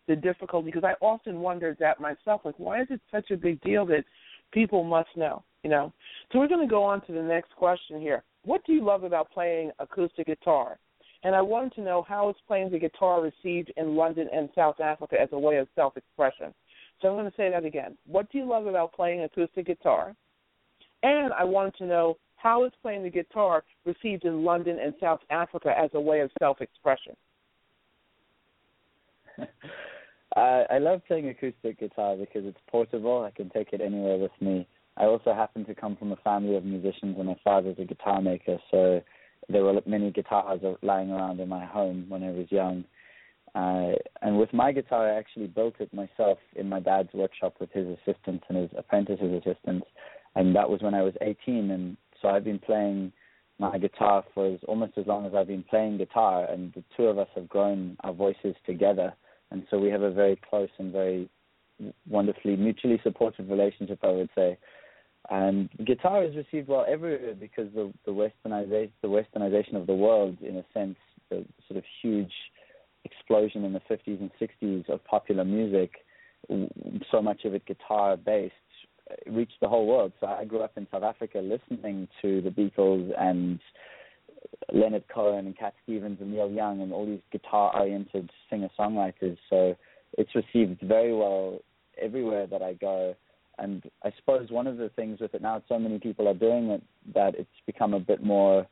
the 0.07 0.15
difficulty 0.15 0.65
because 0.65 0.83
I 0.83 0.93
often 1.03 1.39
wondered 1.39 1.77
that 1.79 1.99
myself, 1.99 2.41
like 2.43 2.55
why 2.57 2.81
is 2.81 2.87
it 2.89 3.01
such 3.11 3.31
a 3.31 3.37
big 3.37 3.61
deal 3.61 3.85
that 3.87 4.03
people 4.51 4.83
must 4.83 5.09
know, 5.15 5.43
you 5.63 5.69
know? 5.69 5.93
So 6.31 6.39
we're 6.39 6.47
going 6.47 6.67
to 6.67 6.71
go 6.71 6.83
on 6.83 7.05
to 7.05 7.13
the 7.13 7.21
next 7.21 7.55
question 7.55 7.99
here. 8.01 8.23
What 8.43 8.65
do 8.65 8.73
you 8.73 8.83
love 8.83 9.03
about 9.03 9.31
playing 9.31 9.71
acoustic 9.79 10.27
guitar? 10.27 10.79
And 11.23 11.35
I 11.35 11.41
wanted 11.41 11.73
to 11.75 11.81
know 11.81 12.03
how 12.07 12.29
is 12.29 12.35
playing 12.47 12.71
the 12.71 12.79
guitar 12.79 13.21
received 13.21 13.71
in 13.77 13.95
London 13.95 14.27
and 14.33 14.49
South 14.55 14.79
Africa 14.79 15.15
as 15.21 15.29
a 15.31 15.39
way 15.39 15.57
of 15.57 15.67
self-expression. 15.75 16.53
So 17.01 17.09
I'm 17.09 17.15
going 17.15 17.29
to 17.29 17.37
say 17.37 17.49
that 17.49 17.65
again. 17.65 17.97
What 18.07 18.31
do 18.31 18.37
you 18.37 18.45
love 18.45 18.65
about 18.65 18.93
playing 18.93 19.21
acoustic 19.21 19.67
guitar? 19.67 20.15
And 21.03 21.33
I 21.33 21.43
wanted 21.43 21.75
to 21.75 21.85
know 21.85 22.17
how 22.35 22.65
is 22.65 22.71
playing 22.81 23.03
the 23.03 23.09
guitar 23.09 23.63
received 23.85 24.25
in 24.25 24.43
London 24.43 24.79
and 24.79 24.93
South 24.99 25.19
Africa 25.29 25.73
as 25.77 25.91
a 25.93 25.99
way 25.99 26.21
of 26.21 26.31
self-expression? 26.39 27.15
Uh, 30.33 30.63
I 30.69 30.77
love 30.77 31.01
playing 31.07 31.27
acoustic 31.27 31.77
guitar 31.77 32.15
because 32.15 32.45
it's 32.45 32.57
portable. 32.69 33.23
I 33.23 33.31
can 33.31 33.49
take 33.49 33.73
it 33.73 33.81
anywhere 33.81 34.17
with 34.17 34.31
me. 34.39 34.65
I 34.95 35.03
also 35.03 35.33
happen 35.33 35.65
to 35.65 35.75
come 35.75 35.97
from 35.97 36.13
a 36.13 36.15
family 36.17 36.55
of 36.55 36.63
musicians, 36.63 37.17
and 37.17 37.27
my 37.27 37.35
father's 37.43 37.75
a 37.79 37.83
guitar 37.83 38.21
maker, 38.21 38.57
so 38.71 39.01
there 39.49 39.63
were 39.63 39.81
many 39.85 40.11
guitars 40.11 40.61
lying 40.81 41.11
around 41.11 41.39
in 41.39 41.49
my 41.49 41.65
home 41.65 42.05
when 42.09 42.23
I 42.23 42.31
was 42.31 42.51
young. 42.51 42.85
Uh, 43.53 43.97
and 44.21 44.37
with 44.37 44.53
my 44.53 44.71
guitar, 44.71 45.11
I 45.11 45.17
actually 45.17 45.47
built 45.47 45.75
it 45.79 45.93
myself 45.93 46.37
in 46.55 46.69
my 46.69 46.79
dad's 46.79 47.13
workshop 47.13 47.55
with 47.59 47.71
his 47.71 47.87
assistants 47.87 48.45
and 48.47 48.57
his 48.57 48.69
apprentices' 48.77 49.43
assistants. 49.45 49.87
And 50.35 50.55
that 50.55 50.69
was 50.69 50.81
when 50.81 50.93
I 50.93 51.01
was 51.01 51.13
18, 51.21 51.71
and 51.71 51.97
so 52.21 52.29
I've 52.29 52.45
been 52.45 52.59
playing 52.59 53.11
my 53.59 53.77
guitar 53.77 54.23
for 54.33 54.53
as, 54.53 54.59
almost 54.67 54.93
as 54.97 55.05
long 55.05 55.25
as 55.25 55.33
I've 55.35 55.47
been 55.47 55.63
playing 55.63 55.97
guitar, 55.97 56.45
and 56.49 56.71
the 56.73 56.83
two 56.95 57.07
of 57.07 57.19
us 57.19 57.27
have 57.35 57.49
grown 57.49 57.97
our 58.03 58.13
voices 58.13 58.55
together 58.65 59.13
and 59.51 59.67
so 59.69 59.77
we 59.77 59.89
have 59.89 60.01
a 60.01 60.11
very 60.11 60.39
close 60.49 60.69
and 60.79 60.91
very 60.91 61.29
wonderfully 62.09 62.55
mutually 62.55 62.99
supportive 63.03 63.49
relationship, 63.49 63.99
I 64.01 64.11
would 64.11 64.29
say. 64.33 64.57
And 65.29 65.69
guitar 65.85 66.23
is 66.23 66.35
received 66.35 66.67
well 66.67 66.85
everywhere 66.87 67.35
because 67.39 67.67
the 67.73 67.93
the 68.05 68.11
westernization 68.11 68.91
the 69.01 69.07
westernization 69.07 69.75
of 69.75 69.87
the 69.87 69.93
world, 69.93 70.37
in 70.41 70.57
a 70.57 70.65
sense, 70.73 70.97
the 71.29 71.45
sort 71.67 71.77
of 71.77 71.83
huge 72.01 72.33
explosion 73.05 73.63
in 73.63 73.73
the 73.73 73.81
50s 73.81 74.19
and 74.19 74.31
60s 74.39 74.89
of 74.89 75.03
popular 75.05 75.43
music, 75.45 75.91
so 77.11 77.21
much 77.21 77.45
of 77.45 77.53
it 77.53 77.65
guitar 77.65 78.17
based, 78.17 78.53
uh, 79.09 79.31
reached 79.31 79.59
the 79.61 79.67
whole 79.67 79.87
world. 79.87 80.11
So 80.19 80.27
I 80.27 80.45
grew 80.45 80.61
up 80.61 80.73
in 80.77 80.87
South 80.91 81.03
Africa 81.03 81.39
listening 81.39 82.07
to 82.21 82.41
the 82.41 82.49
Beatles 82.49 83.11
and 83.19 83.59
Leonard 84.73 85.05
Cohen 85.13 85.45
and 85.45 85.57
Cat 85.57 85.73
Stevens 85.83 86.19
and 86.21 86.31
Neil 86.31 86.49
Young 86.49 86.81
and 86.81 86.91
all 86.91 87.05
these 87.05 87.21
guitar-oriented 87.31 88.29
singer-songwriters. 88.49 89.37
So 89.49 89.75
it's 90.17 90.31
received 90.35 90.81
very 90.81 91.13
well 91.13 91.59
everywhere 92.01 92.47
that 92.47 92.61
I 92.61 92.73
go. 92.73 93.15
And 93.61 93.83
I 94.03 94.11
suppose 94.17 94.49
one 94.49 94.67
of 94.67 94.77
the 94.77 94.89
things 94.89 95.19
with 95.19 95.33
it 95.33 95.41
now, 95.41 95.61
so 95.69 95.77
many 95.77 95.99
people 95.99 96.27
are 96.27 96.33
doing 96.33 96.69
it 96.71 96.83
that 97.13 97.35
it's 97.35 97.49
become 97.65 97.93
a 97.93 97.99
bit 97.99 98.23
more 98.23 98.67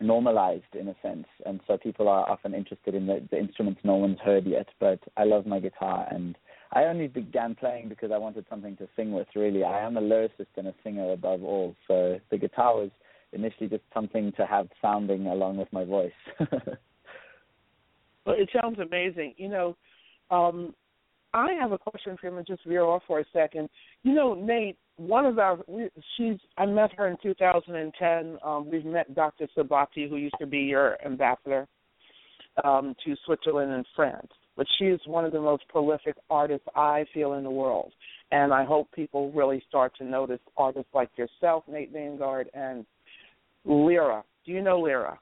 normalized 0.00 0.74
in 0.78 0.88
a 0.88 0.94
sense. 1.02 1.26
And 1.46 1.60
so 1.66 1.78
people 1.78 2.08
are 2.08 2.28
often 2.28 2.54
interested 2.54 2.94
in 2.94 3.06
the, 3.06 3.26
the 3.30 3.38
instruments 3.38 3.80
no 3.82 3.96
one's 3.96 4.18
heard 4.20 4.46
yet. 4.46 4.68
But 4.78 5.00
I 5.16 5.24
love 5.24 5.46
my 5.46 5.58
guitar 5.58 6.06
and 6.10 6.36
I 6.72 6.84
only 6.84 7.06
began 7.06 7.54
playing 7.54 7.88
because 7.88 8.10
I 8.12 8.18
wanted 8.18 8.44
something 8.50 8.76
to 8.76 8.88
sing 8.96 9.12
with. 9.12 9.28
Really, 9.34 9.64
I 9.64 9.80
am 9.80 9.96
a 9.96 10.02
lyricist 10.02 10.52
and 10.56 10.66
a 10.66 10.74
singer 10.82 11.12
above 11.12 11.42
all. 11.42 11.74
So 11.86 12.18
the 12.30 12.38
guitar 12.38 12.74
was 12.74 12.90
initially 13.32 13.68
just 13.68 13.84
something 13.92 14.32
to 14.36 14.46
have 14.46 14.68
sounding 14.82 15.26
along 15.26 15.56
with 15.56 15.72
my 15.72 15.84
voice. 15.84 16.12
well, 18.26 18.36
it 18.36 18.50
sounds 18.60 18.78
amazing. 18.80 19.34
You 19.36 19.48
know, 19.48 19.76
um, 20.30 20.74
I 21.34 21.52
have 21.60 21.72
a 21.72 21.78
question 21.78 22.16
for 22.18 22.28
him 22.28 22.38
and 22.38 22.46
just 22.46 22.64
veer 22.64 22.84
off 22.84 23.02
for 23.08 23.18
a 23.18 23.24
second. 23.32 23.68
You 24.04 24.14
know, 24.14 24.34
Nate, 24.34 24.78
one 24.96 25.26
of 25.26 25.38
our 25.40 25.58
she's 26.16 26.36
I 26.56 26.64
met 26.64 26.92
her 26.96 27.08
in 27.08 27.16
2010. 27.22 28.38
Um, 28.44 28.70
we've 28.70 28.84
met 28.84 29.14
Dr. 29.14 29.48
Sabati, 29.56 30.08
who 30.08 30.16
used 30.16 30.36
to 30.40 30.46
be 30.46 30.58
your 30.58 30.96
ambassador 31.04 31.66
um, 32.62 32.94
to 33.04 33.16
Switzerland 33.26 33.72
and 33.72 33.84
France. 33.96 34.28
But 34.56 34.66
she 34.78 34.84
is 34.84 35.00
one 35.06 35.24
of 35.24 35.32
the 35.32 35.40
most 35.40 35.66
prolific 35.68 36.14
artists 36.30 36.66
I 36.76 37.04
feel 37.12 37.32
in 37.32 37.42
the 37.42 37.50
world, 37.50 37.92
and 38.30 38.54
I 38.54 38.64
hope 38.64 38.88
people 38.92 39.32
really 39.32 39.60
start 39.68 39.92
to 39.98 40.04
notice 40.04 40.38
artists 40.56 40.90
like 40.94 41.10
yourself, 41.16 41.64
Nate 41.66 41.92
Maingard, 41.92 42.48
and 42.54 42.86
Lyra. 43.64 44.22
Do 44.46 44.52
you 44.52 44.62
know 44.62 44.78
Lyra? 44.78 45.18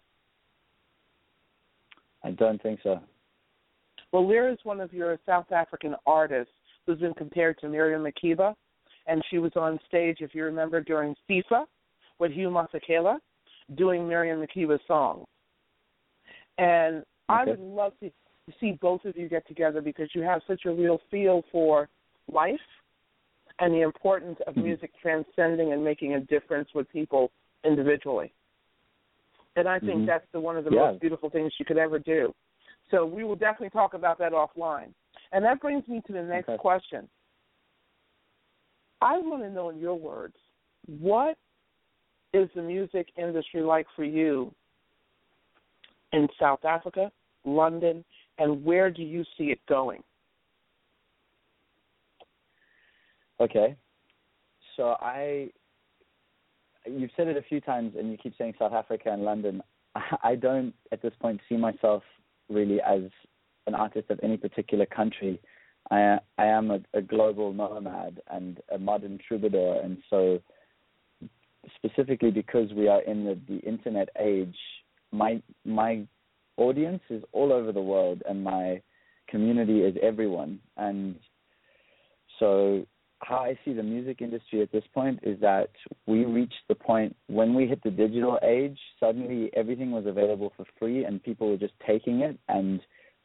I 2.23 2.33
don't 2.33 2.63
think 2.63 2.81
so. 2.83 3.01
Well, 4.13 4.29
Lyra 4.29 4.53
is 4.53 4.59
one 4.63 4.81
of 4.81 4.93
your 4.93 5.19
South 5.25 5.51
African 5.53 5.95
artists 6.07 6.53
who's 6.87 6.99
been 6.99 7.15
compared 7.15 7.59
to 7.61 7.69
Miriam 7.69 8.05
Makeba, 8.05 8.55
and 9.07 9.23
she 9.31 9.39
was 9.39 9.53
on 9.57 9.79
stage, 9.89 10.19
if 10.21 10.35
you 10.35 10.45
remember, 10.45 10.81
during 10.81 11.15
FIFA 11.29 11.65
with 12.19 12.33
Hugh 12.33 12.51
Masekela, 12.51 13.19
doing 13.77 14.07
Miriam 14.07 14.45
Makeba's 14.45 14.81
songs. 14.87 15.27
And 16.59 16.97
okay. 16.97 17.05
I 17.29 17.45
would 17.45 17.61
love 17.61 17.93
to 18.01 18.11
see 18.61 18.79
both 18.81 19.05
of 19.05 19.17
you 19.17 19.29
get 19.29 19.47
together 19.49 19.81
because 19.81 20.09
you 20.15 20.23
have 20.23 20.43
such 20.47 20.63
a 20.67 20.71
real 20.71 21.01
feel 21.11 21.43
for 21.51 21.89
life 22.31 22.61
and 23.61 23.73
the 23.73 23.83
importance 23.83 24.39
of 24.47 24.55
mm-hmm. 24.55 24.65
music 24.65 24.93
transcending 25.01 25.73
and 25.73 25.83
making 25.83 26.15
a 26.15 26.21
difference 26.21 26.69
with 26.75 26.91
people 26.91 27.31
individually. 27.65 28.33
And 29.57 29.69
I 29.69 29.79
think 29.79 29.93
mm-hmm. 29.93 30.07
that's 30.07 30.27
the, 30.33 30.41
one 30.41 30.57
of 30.57 30.65
the 30.65 30.71
yeah. 30.71 30.91
most 30.91 31.01
beautiful 31.01 31.31
things 31.31 31.53
you 31.59 31.65
could 31.65 31.79
ever 31.79 31.99
do. 31.99 32.35
So 32.93 33.07
we 33.07 33.25
will 33.25 33.37
definitely 33.37 33.71
talk 33.71 33.95
about 33.95 34.19
that 34.19 34.33
offline. 34.33 34.93
And 35.33 35.45
that 35.45 35.61
brings 35.61 35.89
me 35.89 36.03
to 36.07 36.13
the 36.13 36.23
next 36.23 36.49
okay. 36.49 36.59
question. 36.59 37.09
I 39.01 39.19
want 39.19 39.43
to 39.43 39.51
know 39.51 39.71
in 39.71 39.79
your 39.79 39.99
words, 39.99 40.37
what 40.87 41.37
is 42.35 42.49
the 42.55 42.63
music 42.63 43.09
industry 43.17 43.63
like 43.63 43.87
for 43.97 44.05
you 44.05 44.55
in 46.13 46.29
South 46.39 46.65
Africa, 46.65 47.11
London, 47.45 48.05
and 48.39 48.65
where 48.65 48.91
do 48.91 49.03
you 49.03 49.25
see 49.37 49.45
it 49.45 49.59
going? 49.69 50.03
Okay. 53.41 53.75
So 54.77 54.97
I 55.01 55.51
you've 56.87 57.11
said 57.17 57.29
it 57.29 57.37
a 57.37 57.43
few 57.43 57.61
times 57.61 57.95
and 57.99 58.11
you 58.11 58.19
keep 58.19 58.35
saying 58.37 58.55
South 58.59 58.73
Africa 58.73 59.11
and 59.11 59.23
London. 59.23 59.63
I 60.23 60.35
don't 60.35 60.75
at 60.93 61.03
this 61.03 61.13
point 61.21 61.41
see 61.49 61.57
myself 61.57 62.03
really 62.53 62.81
as 62.81 63.03
an 63.67 63.75
artist 63.75 64.11
of 64.11 64.21
any 64.23 64.37
particular 64.37 64.87
country. 64.87 65.41
I 65.91 66.19
I 66.39 66.47
am 66.47 66.71
a, 66.71 66.81
a 66.95 67.03
global 67.03 67.53
nomad 67.53 68.21
and 68.31 68.61
a 68.73 68.79
modern 68.79 69.19
troubadour 69.27 69.81
and 69.83 69.99
so 70.11 70.41
specifically 71.77 72.31
because 72.31 72.73
we 72.73 72.89
are 72.89 73.03
in 73.03 73.25
the, 73.25 73.39
the 73.49 73.59
internet 73.61 74.09
age, 74.19 74.57
my 75.11 75.43
my 75.65 76.07
audience 76.57 77.03
is 77.11 77.23
all 77.33 77.53
over 77.53 77.73
the 77.73 77.81
world 77.81 78.23
and 78.29 78.43
my 78.43 78.81
community 79.29 79.81
is 79.81 79.97
everyone. 80.03 80.61
And 80.77 81.17
so 82.39 82.87
how 83.25 83.37
I 83.37 83.59
see 83.65 83.73
the 83.73 83.83
music 83.83 84.21
industry 84.21 84.63
at 84.63 84.73
this 84.73 84.85
point 84.93 85.21
is 85.23 85.41
that 85.41 85.71
we 86.07 86.25
reached 86.25 86.63
the 86.69 86.75
point 86.75 87.17
when 87.29 87.55
we 87.55 87.67
hit 87.67 87.83
the 87.83 87.91
digital 87.91 88.39
age, 88.43 88.79
suddenly 88.99 89.51
everything 89.55 89.91
was 89.91 90.07
available 90.07 90.53
for 90.57 90.67
free 90.79 91.05
and 91.05 91.23
people 91.23 91.49
were 91.49 91.57
just 91.57 91.75
taking 91.87 92.21
it 92.21 92.39
and 92.49 92.81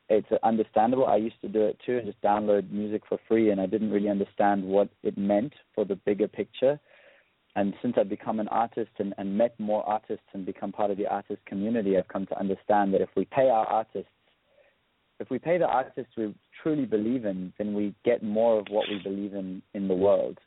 it's 0.10 0.28
understandable. 0.44 1.06
I 1.06 1.18
used 1.18 1.42
to 1.42 1.50
do 1.50 1.64
it 1.64 1.78
too, 1.86 1.98
and 1.98 2.06
just 2.06 2.22
download 2.22 2.72
music 2.72 3.04
for 3.10 3.20
free 3.28 3.52
and 3.52 3.60
I 3.60 3.66
didn't 3.66 3.92
really 3.92 4.10
understand 4.10 4.64
what 4.64 4.90
it 5.04 5.18
meant 5.18 5.54
for 5.76 5.84
the 5.84 5.96
bigger 5.96 6.28
picture. 6.28 6.80
And 7.56 7.74
since 7.82 7.96
I've 7.98 8.08
become 8.08 8.40
an 8.40 8.48
artist 8.50 8.92
and, 9.00 9.14
and 9.18 9.38
met 9.38 9.60
more 9.60 9.84
artists 9.84 10.26
and 10.34 10.46
become 10.46 10.72
part 10.72 10.92
of 10.92 10.98
the 10.98 11.08
artist 11.08 11.44
community, 11.46 11.98
I've 11.98 12.08
come 12.08 12.28
to 12.28 12.40
understand 12.40 12.94
that 12.94 13.02
if 13.02 13.10
we 13.16 13.26
pay 13.26 13.50
our 13.50 13.66
artists, 13.66 14.12
if 15.20 15.30
we 15.30 15.40
pay 15.40 15.58
the 15.58 15.66
artists 15.66 16.12
we 16.18 16.34
truly 16.62 16.86
believe 16.86 17.26
in, 17.26 17.54
then 17.58 17.74
we 17.74 17.96
get 18.06 18.24
more 18.24 18.60
of 18.60 18.68
what 18.70 18.88
we 18.90 19.00
believe 19.04 19.34
in 19.34 19.62
in 19.74 19.88
the 19.88 19.94
world. 19.94 20.38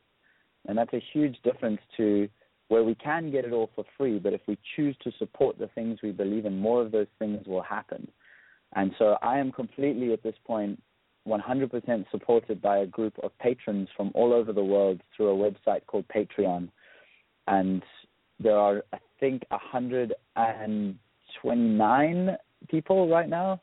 And 0.68 0.76
that's 0.76 0.92
a 0.92 1.02
huge 1.12 1.36
difference 1.42 1.80
to 1.96 2.28
where 2.68 2.84
we 2.84 2.94
can 2.94 3.32
get 3.32 3.44
it 3.44 3.52
all 3.52 3.70
for 3.74 3.84
free, 3.98 4.18
but 4.18 4.32
if 4.32 4.42
we 4.46 4.56
choose 4.76 4.94
to 5.02 5.10
support 5.18 5.58
the 5.58 5.66
things 5.68 5.98
we 6.02 6.12
believe 6.12 6.46
in, 6.46 6.56
more 6.56 6.82
of 6.82 6.92
those 6.92 7.08
things 7.18 7.44
will 7.46 7.62
happen. 7.62 8.06
And 8.76 8.92
so 8.98 9.16
I 9.22 9.38
am 9.38 9.50
completely 9.50 10.12
at 10.12 10.22
this 10.22 10.36
point 10.46 10.80
100% 11.26 12.04
supported 12.12 12.62
by 12.62 12.78
a 12.78 12.86
group 12.86 13.14
of 13.24 13.36
patrons 13.38 13.88
from 13.96 14.12
all 14.14 14.32
over 14.32 14.52
the 14.52 14.62
world 14.62 15.00
through 15.16 15.30
a 15.30 15.50
website 15.50 15.84
called 15.86 16.04
Patreon 16.14 16.68
and 17.50 17.82
there 18.38 18.56
are 18.56 18.84
I 18.92 18.98
think 19.18 19.42
129 19.50 22.36
people 22.68 23.08
right 23.08 23.28
now, 23.28 23.60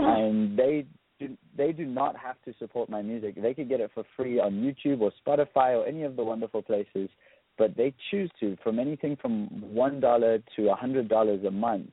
Mm-hmm. 0.00 0.20
and 0.20 0.58
they 0.58 0.86
do, 1.18 1.36
they 1.56 1.72
do 1.72 1.84
not 1.84 2.16
have 2.16 2.36
to 2.44 2.54
support 2.58 2.88
my 2.88 3.02
music. 3.02 3.40
They 3.40 3.54
could 3.54 3.68
get 3.68 3.80
it 3.80 3.90
for 3.94 4.04
free 4.16 4.40
on 4.40 4.52
YouTube 4.52 5.00
or 5.00 5.12
Spotify 5.26 5.78
or 5.78 5.86
any 5.86 6.02
of 6.04 6.16
the 6.16 6.24
wonderful 6.24 6.62
places, 6.62 7.10
but 7.58 7.76
they 7.76 7.92
choose 8.10 8.30
to 8.40 8.56
from 8.62 8.78
anything 8.78 9.16
from 9.20 9.48
one 9.74 10.00
dollar 10.00 10.38
to 10.56 10.70
a 10.70 10.74
hundred 10.74 11.08
dollars 11.08 11.44
a 11.44 11.50
month 11.50 11.90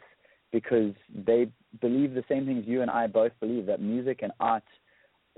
because 0.51 0.93
they 1.25 1.49
believe 1.81 2.13
the 2.13 2.23
same 2.29 2.45
things 2.45 2.63
you 2.65 2.81
and 2.81 2.89
I 2.89 3.07
both 3.07 3.33
believe 3.39 3.65
that 3.65 3.81
music 3.81 4.19
and 4.21 4.31
art 4.39 4.63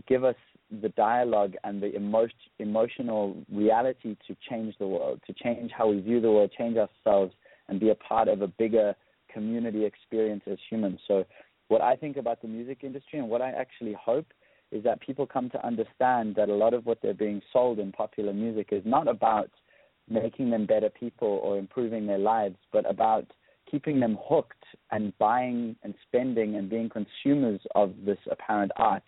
give 0.08 0.24
us 0.24 0.36
the 0.82 0.90
dialogue 0.90 1.56
and 1.64 1.82
the 1.82 1.94
emotion, 1.96 2.38
emotional 2.60 3.36
reality 3.52 4.16
to 4.28 4.36
change 4.50 4.76
the 4.80 4.88
world, 4.88 5.20
to 5.26 5.34
change 5.34 5.72
how 5.76 5.90
we 5.90 6.00
view 6.00 6.22
the 6.22 6.32
world, 6.32 6.52
change 6.58 6.78
ourselves, 6.78 7.34
and 7.68 7.80
be 7.80 7.90
a 7.90 7.96
part 7.96 8.28
of 8.28 8.42
a 8.42 8.48
bigger 8.48 8.96
community 9.34 9.86
experience 9.86 10.44
as 10.50 10.58
humans. 10.70 11.00
So, 11.08 11.26
what 11.70 11.82
I 11.82 11.96
think 11.96 12.18
about 12.18 12.42
the 12.42 12.48
music 12.48 12.80
industry 12.84 13.20
and 13.20 13.30
what 13.30 13.42
I 13.42 13.52
actually 13.52 13.94
hope 13.94 14.28
is 14.72 14.84
that 14.84 15.02
people 15.02 15.26
come 15.26 15.50
to 15.52 15.66
understand 15.66 16.36
that 16.36 16.50
a 16.50 16.54
lot 16.54 16.74
of 16.74 16.86
what 16.86 17.00
they're 17.02 17.14
being 17.14 17.42
sold 17.52 17.80
in 17.80 17.92
popular 17.92 18.34
music 18.34 18.70
is 18.72 18.84
not 18.86 19.08
about 19.08 19.50
making 20.10 20.50
them 20.50 20.66
better 20.66 20.90
people 20.90 21.40
or 21.44 21.58
improving 21.58 22.06
their 22.06 22.18
lives, 22.18 22.58
but 22.72 22.90
about 22.90 23.26
keeping 23.70 24.00
them 24.00 24.18
hooked 24.22 24.64
and 24.92 25.16
buying 25.20 25.76
and 25.84 25.94
spending 26.08 26.56
and 26.56 26.70
being 26.70 26.90
consumers 26.90 27.62
of 27.76 27.94
this 28.06 28.18
apparent 28.32 28.72
art. 28.76 29.04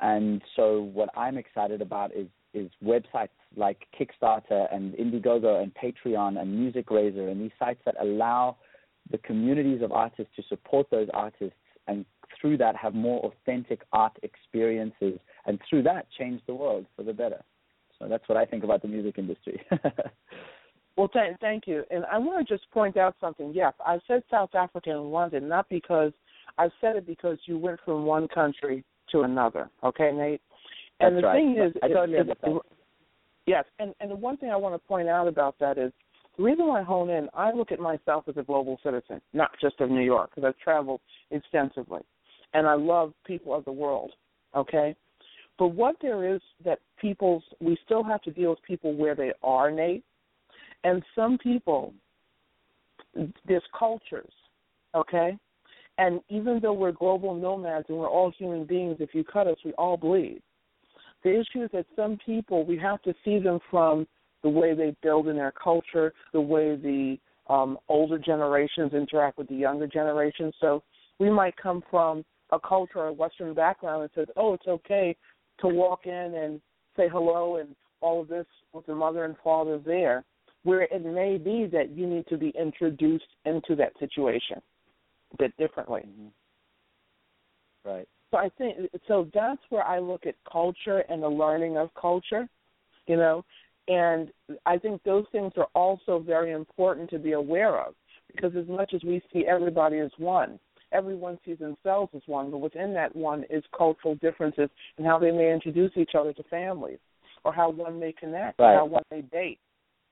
And 0.00 0.42
so 0.56 0.82
what 0.92 1.10
I'm 1.16 1.36
excited 1.36 1.82
about 1.82 2.14
is 2.14 2.28
is 2.54 2.70
websites 2.82 3.28
like 3.56 3.86
Kickstarter 3.98 4.74
and 4.74 4.94
Indiegogo 4.94 5.62
and 5.62 5.70
Patreon 5.74 6.40
and 6.40 6.58
MusicRaiser 6.58 7.30
and 7.30 7.38
these 7.42 7.50
sites 7.58 7.80
that 7.84 7.94
allow 8.00 8.56
the 9.10 9.18
communities 9.18 9.82
of 9.82 9.92
artists 9.92 10.32
to 10.36 10.42
support 10.48 10.88
those 10.90 11.08
artists 11.14 11.56
and 11.86 12.04
through 12.40 12.58
that 12.58 12.76
have 12.76 12.94
more 12.94 13.20
authentic 13.24 13.82
art 13.92 14.16
experiences 14.22 15.18
and 15.46 15.58
through 15.68 15.82
that 15.82 16.06
change 16.18 16.40
the 16.46 16.54
world 16.54 16.86
for 16.94 17.02
the 17.02 17.12
better. 17.12 17.42
So 17.98 18.06
that's 18.08 18.28
what 18.28 18.38
I 18.38 18.44
think 18.44 18.64
about 18.64 18.82
the 18.82 18.88
music 18.88 19.18
industry. 19.18 19.60
well, 20.96 21.08
th- 21.08 21.36
thank 21.40 21.66
you. 21.66 21.84
And 21.90 22.04
I 22.12 22.18
want 22.18 22.46
to 22.46 22.54
just 22.54 22.70
point 22.70 22.96
out 22.96 23.16
something. 23.20 23.52
Yes, 23.54 23.72
I 23.84 23.98
said 24.06 24.22
South 24.30 24.54
Africa 24.54 24.90
and 24.90 25.10
London, 25.10 25.48
not 25.48 25.68
because 25.68 26.12
I 26.58 26.68
said 26.80 26.96
it 26.96 27.06
because 27.06 27.38
you 27.46 27.58
went 27.58 27.80
from 27.84 28.04
one 28.04 28.28
country 28.28 28.84
to 29.10 29.22
another. 29.22 29.70
Okay, 29.82 30.12
Nate. 30.12 30.40
And 31.00 31.16
That's 31.16 31.22
the 31.22 31.26
right. 31.26 31.36
thing 31.36 31.58
is, 31.58 31.72
I 31.82 31.88
totally 31.88 32.18
understand. 32.18 32.58
Yes, 33.46 33.64
and 33.78 33.94
and 34.00 34.10
the 34.10 34.16
one 34.16 34.36
thing 34.36 34.50
I 34.50 34.56
want 34.56 34.74
to 34.74 34.88
point 34.88 35.08
out 35.08 35.26
about 35.26 35.58
that 35.58 35.78
is 35.78 35.92
the 36.38 36.44
reason 36.44 36.68
why 36.68 36.80
I 36.80 36.84
hone 36.84 37.10
in. 37.10 37.28
I 37.34 37.52
look 37.52 37.72
at 37.72 37.80
myself 37.80 38.24
as 38.28 38.36
a 38.36 38.42
global 38.42 38.78
citizen, 38.82 39.20
not 39.34 39.50
just 39.60 39.80
of 39.80 39.90
New 39.90 40.02
York, 40.02 40.30
because 40.34 40.46
I've 40.48 40.58
traveled 40.58 41.00
extensively, 41.30 42.00
and 42.54 42.66
I 42.66 42.74
love 42.74 43.12
people 43.26 43.54
of 43.54 43.64
the 43.64 43.72
world. 43.72 44.12
Okay, 44.56 44.96
but 45.58 45.68
what 45.68 45.96
there 46.00 46.34
is 46.34 46.40
that 46.64 46.78
people's 47.00 47.42
we 47.60 47.76
still 47.84 48.02
have 48.04 48.22
to 48.22 48.30
deal 48.30 48.50
with 48.50 48.62
people 48.62 48.94
where 48.94 49.14
they 49.14 49.32
are, 49.42 49.70
Nate, 49.70 50.04
and 50.84 51.02
some 51.14 51.36
people 51.38 51.92
there's 53.46 53.62
cultures, 53.76 54.32
okay, 54.94 55.36
and 55.98 56.20
even 56.28 56.60
though 56.62 56.72
we're 56.72 56.92
global 56.92 57.34
nomads 57.34 57.86
and 57.88 57.98
we're 57.98 58.08
all 58.08 58.30
human 58.38 58.64
beings, 58.64 58.98
if 59.00 59.12
you 59.12 59.24
cut 59.24 59.48
us, 59.48 59.56
we 59.64 59.72
all 59.72 59.96
bleed. 59.96 60.40
The 61.24 61.30
issue 61.30 61.64
is 61.64 61.70
that 61.72 61.86
some 61.96 62.18
people, 62.24 62.64
we 62.64 62.78
have 62.78 63.02
to 63.02 63.12
see 63.24 63.40
them 63.40 63.58
from 63.68 64.06
the 64.42 64.48
way 64.48 64.74
they 64.74 64.94
build 65.02 65.28
in 65.28 65.36
their 65.36 65.52
culture, 65.52 66.12
the 66.32 66.40
way 66.40 66.76
the 66.76 67.18
um, 67.52 67.78
older 67.88 68.18
generations 68.18 68.92
interact 68.92 69.38
with 69.38 69.48
the 69.48 69.54
younger 69.54 69.86
generations. 69.86 70.54
So 70.60 70.82
we 71.18 71.30
might 71.30 71.56
come 71.56 71.82
from 71.90 72.24
a 72.50 72.58
culture 72.60 73.00
or 73.00 73.08
a 73.08 73.12
Western 73.12 73.54
background 73.54 74.04
that 74.04 74.14
says, 74.14 74.28
oh, 74.36 74.54
it's 74.54 74.66
okay 74.66 75.16
to 75.60 75.68
walk 75.68 76.06
in 76.06 76.12
and 76.34 76.60
say 76.96 77.08
hello 77.10 77.56
and 77.56 77.74
all 78.00 78.20
of 78.22 78.28
this 78.28 78.46
with 78.72 78.86
the 78.86 78.94
mother 78.94 79.24
and 79.24 79.34
father 79.42 79.78
there, 79.84 80.24
where 80.62 80.82
it 80.82 81.04
may 81.04 81.36
be 81.36 81.66
that 81.70 81.90
you 81.90 82.06
need 82.06 82.26
to 82.28 82.36
be 82.36 82.52
introduced 82.60 83.24
into 83.44 83.74
that 83.76 83.92
situation 83.98 84.60
a 85.32 85.36
bit 85.36 85.56
differently. 85.56 86.02
Mm-hmm. 86.06 87.88
Right. 87.88 88.08
So 88.30 88.38
I 88.38 88.50
think 88.58 88.90
so. 89.06 89.28
That's 89.32 89.60
where 89.70 89.84
I 89.84 89.98
look 89.98 90.26
at 90.26 90.34
culture 90.50 90.98
and 91.08 91.22
the 91.22 91.28
learning 91.28 91.78
of 91.78 91.88
culture. 91.98 92.46
You 93.06 93.16
know, 93.16 93.44
and 93.88 94.30
I 94.66 94.76
think 94.76 95.02
those 95.02 95.24
things 95.32 95.52
are 95.56 95.68
also 95.74 96.18
very 96.18 96.52
important 96.52 97.10
to 97.10 97.18
be 97.18 97.32
aware 97.32 97.80
of 97.80 97.94
because 98.34 98.52
as 98.56 98.68
much 98.68 98.92
as 98.94 99.02
we 99.02 99.22
see 99.32 99.46
everybody 99.46 99.98
as 99.98 100.10
one, 100.18 100.60
everyone 100.92 101.38
sees 101.44 101.58
themselves 101.58 102.12
as 102.14 102.22
one, 102.26 102.50
but 102.50 102.58
within 102.58 102.92
that 102.94 103.14
one 103.16 103.44
is 103.50 103.64
cultural 103.76 104.14
differences 104.16 104.68
and 104.98 105.06
how 105.06 105.18
they 105.18 105.30
may 105.30 105.52
introduce 105.52 105.92
each 105.96 106.12
other 106.18 106.32
to 106.34 106.42
families 106.44 106.98
or 107.44 107.52
how 107.52 107.70
one 107.70 107.98
may 107.98 108.12
connect 108.12 108.58
right. 108.58 108.76
how 108.76 108.84
one 108.84 109.02
may 109.10 109.22
date. 109.22 109.58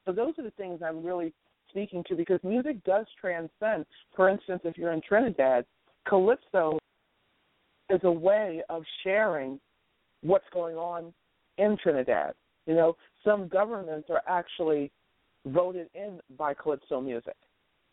So 0.07 0.13
those 0.13 0.35
are 0.39 0.45
the 0.45 0.51
things 0.53 0.81
I'm 0.83 1.05
really 1.05 1.35
speaking 1.69 2.03
to 2.09 2.15
because 2.15 2.41
music 2.43 2.83
does 2.85 3.07
transcend. 3.21 3.85
For 4.15 4.31
instance, 4.31 4.63
if 4.65 4.79
you're 4.79 4.93
in 4.93 5.03
Trinidad, 5.07 5.67
calypso 6.09 6.79
is 7.91 8.01
a 8.05 8.11
way 8.11 8.63
of 8.71 8.83
sharing 9.05 9.61
what's 10.23 10.47
going 10.53 10.77
on 10.77 11.13
in 11.59 11.77
Trinidad. 11.83 12.33
You 12.67 12.75
know, 12.75 12.97
some 13.27 13.49
governments 13.49 14.09
are 14.09 14.23
actually 14.27 14.91
voted 15.45 15.89
in 15.95 16.21
by 16.39 16.55
calypso 16.55 17.01
music. 17.01 17.37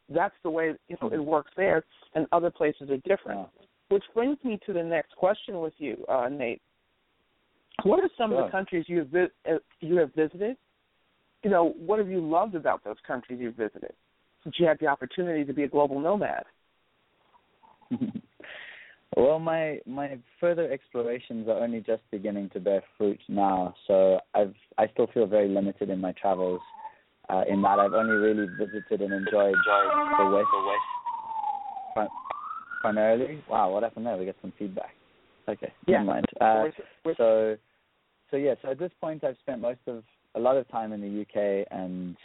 That's 0.09 0.35
the 0.43 0.49
way 0.49 0.73
you 0.87 0.97
know 1.01 1.09
it 1.09 1.19
works 1.19 1.51
there, 1.57 1.83
and 2.15 2.25
other 2.31 2.49
places 2.49 2.89
are 2.89 2.97
different. 2.97 3.47
Which 3.89 4.03
brings 4.13 4.37
me 4.43 4.59
to 4.65 4.73
the 4.73 4.83
next 4.83 5.15
question 5.17 5.59
with 5.59 5.73
you, 5.77 6.05
uh, 6.07 6.29
Nate. 6.29 6.61
What 7.83 8.03
are 8.03 8.09
some 8.17 8.31
sure. 8.31 8.39
of 8.39 8.45
the 8.45 8.51
countries 8.51 8.85
you 8.87 8.99
have, 8.99 9.07
vi- 9.07 9.51
uh, 9.51 9.57
you 9.81 9.97
have 9.97 10.13
visited 10.13 10.55
you 11.43 11.49
know, 11.49 11.73
what 11.77 11.99
have 11.99 12.07
you 12.07 12.19
loved 12.19 12.55
about 12.55 12.83
those 12.83 12.95
countries 13.05 13.39
you've 13.41 13.55
visited 13.55 13.91
since 14.43 14.55
you 14.57 14.65
had 14.65 14.79
the 14.79 14.87
opportunity 14.87 15.43
to 15.43 15.53
be 15.53 15.63
a 15.63 15.67
global 15.67 15.99
nomad? 15.99 16.43
well, 19.17 19.39
my 19.39 19.79
my 19.85 20.17
further 20.39 20.71
explorations 20.71 21.47
are 21.47 21.63
only 21.63 21.81
just 21.81 22.01
beginning 22.11 22.49
to 22.51 22.59
bear 22.59 22.83
fruit 22.97 23.19
now, 23.27 23.73
so 23.87 24.19
I've 24.33 24.55
I 24.77 24.87
still 24.93 25.07
feel 25.13 25.25
very 25.25 25.49
limited 25.49 25.89
in 25.89 25.99
my 25.99 26.13
travels. 26.13 26.61
uh, 27.29 27.43
in 27.49 27.61
that 27.61 27.79
I've 27.79 27.93
only 27.93 28.15
really 28.15 28.47
visited 28.57 29.01
and 29.01 29.13
enjoyed 29.13 29.55
the 29.55 30.29
west, 30.31 30.47
the 30.51 30.73
west 31.95 32.11
primarily. 32.81 33.41
Wow, 33.49 33.71
what 33.71 33.83
happened 33.83 34.05
there? 34.05 34.17
We 34.17 34.25
got 34.25 34.35
some 34.41 34.53
feedback. 34.59 34.93
Okay, 35.47 35.73
yeah. 35.87 35.99
never 35.99 36.05
mind. 36.05 36.25
Uh, 36.39 36.65
so, 37.17 37.57
so 38.29 38.37
yeah. 38.37 38.55
So 38.61 38.71
at 38.71 38.79
this 38.79 38.91
point, 38.99 39.23
I've 39.23 39.37
spent 39.41 39.61
most 39.61 39.79
of 39.87 40.03
a 40.35 40.39
lot 40.39 40.57
of 40.57 40.67
time 40.69 40.91
in 40.91 41.01
the 41.01 41.21
UK 41.21 41.67
and 41.71 42.15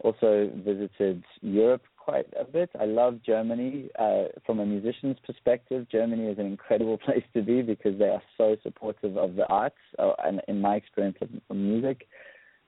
also 0.00 0.50
visited 0.64 1.22
Europe 1.42 1.82
quite 1.96 2.26
a 2.38 2.44
bit. 2.44 2.70
I 2.80 2.86
love 2.86 3.20
Germany. 3.24 3.90
Uh, 3.98 4.24
from 4.44 4.60
a 4.60 4.66
musician's 4.66 5.18
perspective, 5.24 5.86
Germany 5.90 6.26
is 6.26 6.38
an 6.38 6.46
incredible 6.46 6.98
place 7.04 7.24
to 7.34 7.42
be 7.42 7.62
because 7.62 7.98
they 7.98 8.08
are 8.08 8.22
so 8.36 8.56
supportive 8.62 9.16
of 9.16 9.36
the 9.36 9.46
arts. 9.46 9.76
Uh, 9.98 10.12
and 10.24 10.40
in 10.48 10.60
my 10.60 10.76
experience 10.76 11.18
of, 11.20 11.56
music, 11.56 12.08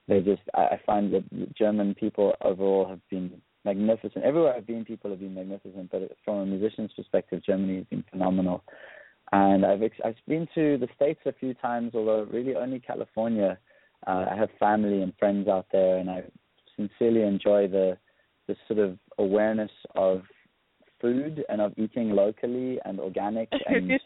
they 0.07 0.19
just 0.19 0.41
I, 0.53 0.79
find 0.85 1.13
that 1.13 1.55
German 1.55 1.95
people 1.95 2.35
overall 2.41 2.87
have 2.87 3.01
been 3.09 3.41
magnificent. 3.65 4.23
Everywhere 4.23 4.53
I've 4.55 4.67
been, 4.67 4.85
people 4.85 5.09
have 5.09 5.19
been 5.19 5.33
magnificent. 5.33 5.89
But 5.91 6.15
from 6.23 6.37
a 6.37 6.45
musician's 6.45 6.91
perspective, 6.95 7.41
Germany 7.45 7.77
has 7.77 7.85
been 7.85 8.03
phenomenal. 8.11 8.63
And 9.31 9.65
I've 9.65 9.81
ex- 9.81 10.01
I've 10.05 10.15
been 10.27 10.47
to 10.53 10.77
the 10.77 10.87
states 10.95 11.21
a 11.25 11.33
few 11.33 11.53
times, 11.55 11.91
although 11.95 12.27
really 12.31 12.55
only 12.55 12.79
California. 12.79 13.57
Uh, 14.05 14.25
I 14.29 14.35
have 14.35 14.49
family 14.59 15.01
and 15.01 15.13
friends 15.17 15.47
out 15.47 15.67
there, 15.71 15.97
and 15.97 16.09
I 16.09 16.23
sincerely 16.75 17.21
enjoy 17.21 17.67
the 17.67 17.97
the 18.47 18.55
sort 18.67 18.79
of 18.79 18.97
awareness 19.19 19.71
of 19.95 20.23
food 20.99 21.43
and 21.49 21.61
of 21.61 21.73
eating 21.77 22.09
locally 22.09 22.79
and 22.85 22.99
organic 22.99 23.49
and 23.67 23.99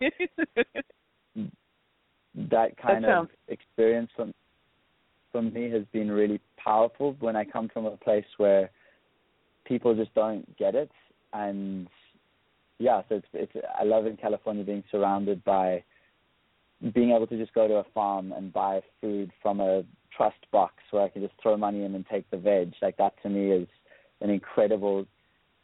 that 2.50 2.78
kind 2.78 3.04
that 3.04 3.18
of 3.18 3.30
experience 3.48 4.10
from 4.16 4.34
for 5.32 5.42
me 5.42 5.70
has 5.70 5.84
been 5.92 6.10
really 6.10 6.40
powerful 6.58 7.16
when 7.20 7.36
I 7.36 7.44
come 7.44 7.70
from 7.70 7.86
a 7.86 7.98
place 7.98 8.26
where 8.38 8.70
people 9.66 9.94
just 9.96 10.14
don't 10.16 10.58
get 10.58 10.76
it. 10.76 10.92
And 11.34 11.88
yeah 12.80 13.02
so 13.10 13.16
it's 13.16 13.28
it's 13.34 13.66
I 13.80 13.84
love 13.84 14.06
in 14.06 14.18
California 14.18 14.64
being 14.64 14.84
surrounded 14.92 15.44
by 15.44 15.84
being 16.94 17.12
able 17.12 17.28
to 17.28 17.38
just 17.38 17.54
go 17.54 17.68
to 17.68 17.76
a 17.76 17.84
farm 17.94 18.32
and 18.32 18.54
buy 18.54 18.82
food 19.02 19.32
from 19.42 19.60
a 19.60 19.84
trust 20.18 20.52
box 20.52 20.74
where 20.92 21.04
I 21.04 21.10
can 21.10 21.22
just 21.22 21.36
throw 21.42 21.56
money 21.56 21.84
in 21.84 21.96
and 21.96 22.06
take 22.12 22.30
the 22.32 22.38
veg 22.38 22.74
like 22.82 22.98
that 22.98 23.14
to 23.24 23.30
me 23.30 23.52
is 23.52 23.68
an 24.22 24.30
incredible 24.30 25.06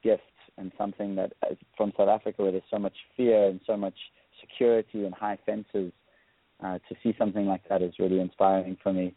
gift 0.03 0.21
and 0.57 0.71
something 0.77 1.15
that 1.15 1.33
from 1.75 1.91
South 1.97 2.09
Africa 2.09 2.43
where 2.43 2.51
there's 2.51 2.63
so 2.69 2.79
much 2.79 2.95
fear 3.17 3.47
and 3.47 3.59
so 3.65 3.75
much 3.75 3.95
security 4.39 5.05
and 5.05 5.13
high 5.13 5.39
fences 5.45 5.91
uh, 6.63 6.77
to 6.87 6.95
see 7.01 7.15
something 7.17 7.47
like 7.47 7.67
that 7.69 7.81
is 7.81 7.93
really 7.99 8.19
inspiring 8.19 8.77
for 8.83 8.93
me 8.93 9.15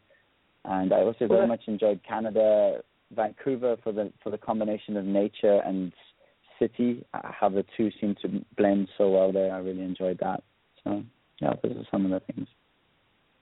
and 0.67 0.93
I 0.93 1.03
also 1.03 1.27
very 1.29 1.47
much 1.47 1.63
enjoyed 1.67 2.01
Canada, 2.07 2.83
Vancouver 3.15 3.77
for 3.83 3.93
the 3.93 4.13
for 4.23 4.31
the 4.31 4.39
combination 4.39 4.97
of 4.97 5.05
nature 5.05 5.61
and 5.65 5.93
city. 6.59 7.05
Uh, 7.15 7.21
how 7.23 7.49
the 7.49 7.65
two 7.77 7.91
seem 8.01 8.17
to 8.23 8.45
blend 8.57 8.89
so 8.99 9.11
well 9.11 9.33
there. 9.33 9.55
I 9.55 9.59
really 9.59 9.83
enjoyed 9.83 10.19
that. 10.21 10.43
So 10.83 11.05
yeah, 11.41 11.55
those 11.63 11.77
are 11.77 11.87
some 11.91 12.05
of 12.05 12.11
the 12.11 12.21
things. 12.33 12.49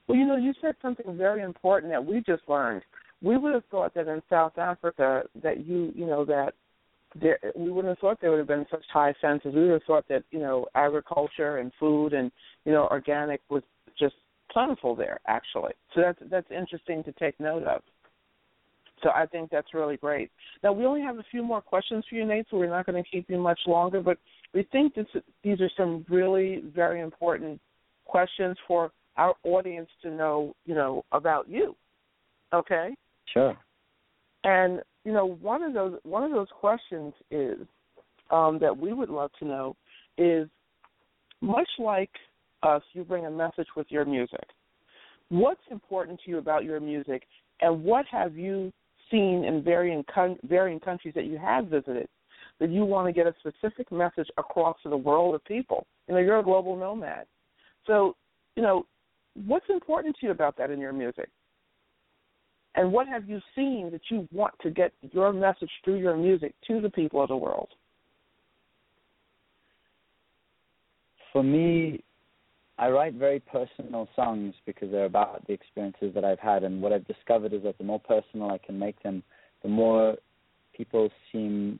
Well, 0.07 0.17
you 0.17 0.27
know, 0.27 0.37
you 0.37 0.53
said 0.61 0.75
something 0.81 1.17
very 1.17 1.41
important 1.41 1.91
that 1.91 2.05
we 2.05 2.21
just 2.21 2.43
learned. 2.47 2.83
We 3.21 3.37
would 3.37 3.53
have 3.53 3.65
thought 3.71 3.93
that 3.95 4.07
in 4.07 4.21
South 4.29 4.57
Africa 4.57 5.23
that 5.41 5.65
you, 5.65 5.91
you 5.95 6.05
know, 6.05 6.25
that 6.25 6.53
there, 7.19 7.39
we 7.55 7.71
wouldn't 7.71 7.91
have 7.91 7.99
thought 7.99 8.19
there 8.21 8.29
would 8.29 8.39
have 8.39 8.47
been 8.47 8.65
such 8.69 8.83
high 8.91 9.13
fences. 9.21 9.53
We 9.55 9.63
would 9.63 9.71
have 9.71 9.83
thought 9.83 10.07
that 10.09 10.23
you 10.31 10.39
know 10.39 10.67
agriculture 10.75 11.57
and 11.57 11.71
food 11.79 12.13
and 12.13 12.31
you 12.65 12.71
know 12.71 12.87
organic 12.91 13.41
was 13.49 13.63
just 13.97 14.15
plentiful 14.51 14.95
there 14.95 15.19
actually. 15.27 15.73
So 15.93 16.01
that's 16.01 16.19
that's 16.29 16.51
interesting 16.51 17.03
to 17.03 17.11
take 17.13 17.39
note 17.39 17.63
of. 17.63 17.81
So 19.03 19.09
I 19.09 19.25
think 19.25 19.49
that's 19.49 19.73
really 19.73 19.97
great. 19.97 20.31
Now 20.63 20.73
we 20.73 20.85
only 20.85 21.01
have 21.01 21.17
a 21.17 21.25
few 21.31 21.43
more 21.43 21.61
questions 21.61 22.03
for 22.09 22.15
you, 22.15 22.25
Nate, 22.25 22.47
so 22.49 22.57
we're 22.57 22.69
not 22.69 22.85
going 22.85 23.01
to 23.01 23.09
keep 23.09 23.29
you 23.29 23.37
much 23.37 23.59
longer. 23.65 24.01
But 24.01 24.17
we 24.53 24.63
think 24.71 24.95
this, 24.95 25.05
these 25.43 25.61
are 25.61 25.69
some 25.77 26.05
really 26.09 26.63
very 26.73 27.01
important 27.01 27.59
questions 28.05 28.57
for 28.67 28.91
our 29.17 29.35
audience 29.43 29.89
to 30.01 30.09
know, 30.09 30.55
you 30.65 30.75
know, 30.75 31.03
about 31.11 31.49
you. 31.49 31.75
Okay. 32.53 32.95
Sure. 33.33 33.57
And 34.43 34.81
you 35.03 35.13
know, 35.13 35.37
one 35.41 35.63
of 35.63 35.73
those 35.73 35.97
one 36.03 36.23
of 36.23 36.31
those 36.31 36.47
questions 36.59 37.13
is 37.31 37.59
um, 38.31 38.59
that 38.59 38.75
we 38.75 38.93
would 38.93 39.09
love 39.09 39.31
to 39.39 39.45
know 39.45 39.75
is 40.17 40.47
much 41.41 41.67
like 41.79 42.09
us, 42.63 42.81
you 42.93 43.03
bring 43.03 43.25
a 43.25 43.31
message 43.31 43.67
with 43.75 43.87
your 43.89 44.05
music. 44.05 44.43
What's 45.29 45.61
important 45.71 46.19
to 46.23 46.31
you 46.31 46.37
about 46.37 46.63
your 46.63 46.79
music, 46.79 47.23
and 47.61 47.83
what 47.83 48.05
have 48.11 48.35
you 48.35 48.71
seen 49.11 49.43
in 49.45 49.63
varying 49.63 50.03
con- 50.13 50.39
varying 50.43 50.79
countries 50.79 51.13
that 51.15 51.25
you 51.25 51.37
have 51.37 51.67
visited 51.67 52.07
that 52.59 52.69
you 52.69 52.85
want 52.85 53.07
to 53.07 53.11
get 53.11 53.27
a 53.27 53.35
specific 53.39 53.91
message 53.91 54.27
across 54.37 54.77
to 54.83 54.89
the 54.89 54.97
world 54.97 55.35
of 55.35 55.43
people? 55.45 55.85
You 56.07 56.15
know, 56.15 56.19
you're 56.19 56.39
a 56.39 56.43
global 56.43 56.75
nomad, 56.75 57.25
so 57.85 58.15
you 58.55 58.63
know 58.63 58.85
what's 59.45 59.65
important 59.69 60.15
to 60.19 60.27
you 60.27 60.31
about 60.31 60.57
that 60.57 60.71
in 60.71 60.79
your 60.79 60.93
music, 60.93 61.29
and 62.75 62.91
what 62.91 63.07
have 63.07 63.29
you 63.29 63.39
seen 63.55 63.89
that 63.91 64.01
you 64.09 64.27
want 64.31 64.53
to 64.61 64.69
get 64.69 64.91
your 65.11 65.31
message 65.31 65.69
through 65.83 65.99
your 65.99 66.17
music 66.17 66.53
to 66.67 66.81
the 66.81 66.89
people 66.89 67.21
of 67.21 67.29
the 67.29 67.35
world? 67.35 67.69
For 71.31 71.43
me, 71.43 72.03
I 72.77 72.89
write 72.89 73.13
very 73.13 73.39
personal 73.39 74.09
songs 74.15 74.53
because 74.65 74.91
they're 74.91 75.05
about 75.05 75.45
the 75.47 75.53
experiences 75.53 76.13
that 76.13 76.25
I've 76.25 76.39
had, 76.39 76.63
and 76.63 76.81
what 76.81 76.91
I've 76.91 77.07
discovered 77.07 77.53
is 77.53 77.63
that 77.63 77.77
the 77.77 77.83
more 77.83 77.99
personal 77.99 78.51
I 78.51 78.57
can 78.57 78.77
make 78.77 79.01
them, 79.03 79.23
the 79.63 79.69
more 79.69 80.15
people 80.75 81.09
seem 81.31 81.79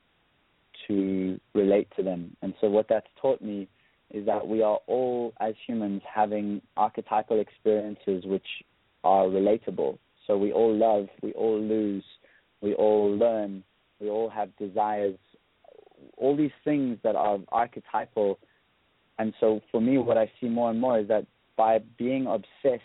to 0.88 1.38
relate 1.54 1.88
to 1.96 2.02
them. 2.02 2.34
And 2.42 2.54
so, 2.60 2.68
what 2.68 2.86
that's 2.88 3.06
taught 3.20 3.42
me 3.42 3.68
is 4.12 4.26
that 4.26 4.46
we 4.46 4.62
are 4.62 4.78
all, 4.86 5.32
as 5.40 5.54
humans, 5.66 6.02
having 6.12 6.62
archetypal 6.76 7.40
experiences 7.40 8.24
which 8.24 8.46
are 9.04 9.24
relatable. 9.24 9.98
So, 10.26 10.36
we 10.36 10.52
all 10.52 10.74
love, 10.74 11.08
we 11.22 11.32
all 11.32 11.60
lose, 11.60 12.04
we 12.60 12.74
all 12.74 13.16
learn, 13.16 13.62
we 14.00 14.08
all 14.08 14.28
have 14.30 14.56
desires. 14.56 15.16
All 16.16 16.36
these 16.36 16.50
things 16.64 16.98
that 17.02 17.16
are 17.16 17.38
archetypal 17.50 18.38
and 19.18 19.32
so 19.40 19.60
for 19.70 19.80
me, 19.80 19.98
what 19.98 20.18
I 20.18 20.30
see 20.40 20.48
more 20.48 20.70
and 20.70 20.80
more 20.80 20.98
is 20.98 21.08
that 21.08 21.26
by 21.56 21.78
being 21.98 22.26
obsessed 22.26 22.82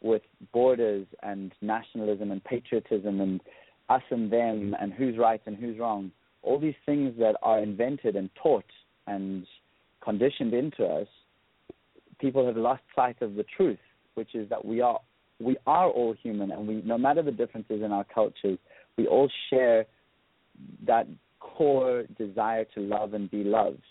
with 0.00 0.22
borders 0.52 1.06
and 1.22 1.52
nationalism 1.60 2.30
and 2.30 2.42
patriotism 2.42 3.20
and 3.20 3.40
us 3.88 4.02
and 4.10 4.32
them 4.32 4.74
and 4.80 4.92
who's 4.92 5.16
right 5.16 5.40
and 5.46 5.56
who's 5.56 5.78
wrong, 5.78 6.10
all 6.42 6.58
these 6.58 6.74
things 6.86 7.14
that 7.18 7.36
are 7.42 7.60
invented 7.60 8.16
and 8.16 8.30
taught 8.42 8.64
and 9.06 9.46
conditioned 10.02 10.54
into 10.54 10.84
us, 10.84 11.08
people 12.18 12.46
have 12.46 12.56
lost 12.56 12.82
sight 12.94 13.20
of 13.22 13.34
the 13.34 13.44
truth, 13.56 13.78
which 14.14 14.34
is 14.34 14.48
that 14.50 14.64
we 14.64 14.80
are 14.80 15.00
we 15.40 15.56
are 15.66 15.88
all 15.88 16.14
human 16.22 16.50
and 16.50 16.68
we 16.68 16.82
no 16.82 16.98
matter 16.98 17.22
the 17.22 17.32
differences 17.32 17.82
in 17.82 17.92
our 17.92 18.04
cultures, 18.04 18.58
we 18.96 19.06
all 19.06 19.30
share 19.48 19.86
that 20.86 21.06
core 21.38 22.04
desire 22.18 22.64
to 22.74 22.80
love 22.80 23.14
and 23.14 23.30
be 23.30 23.42
loved. 23.42 23.82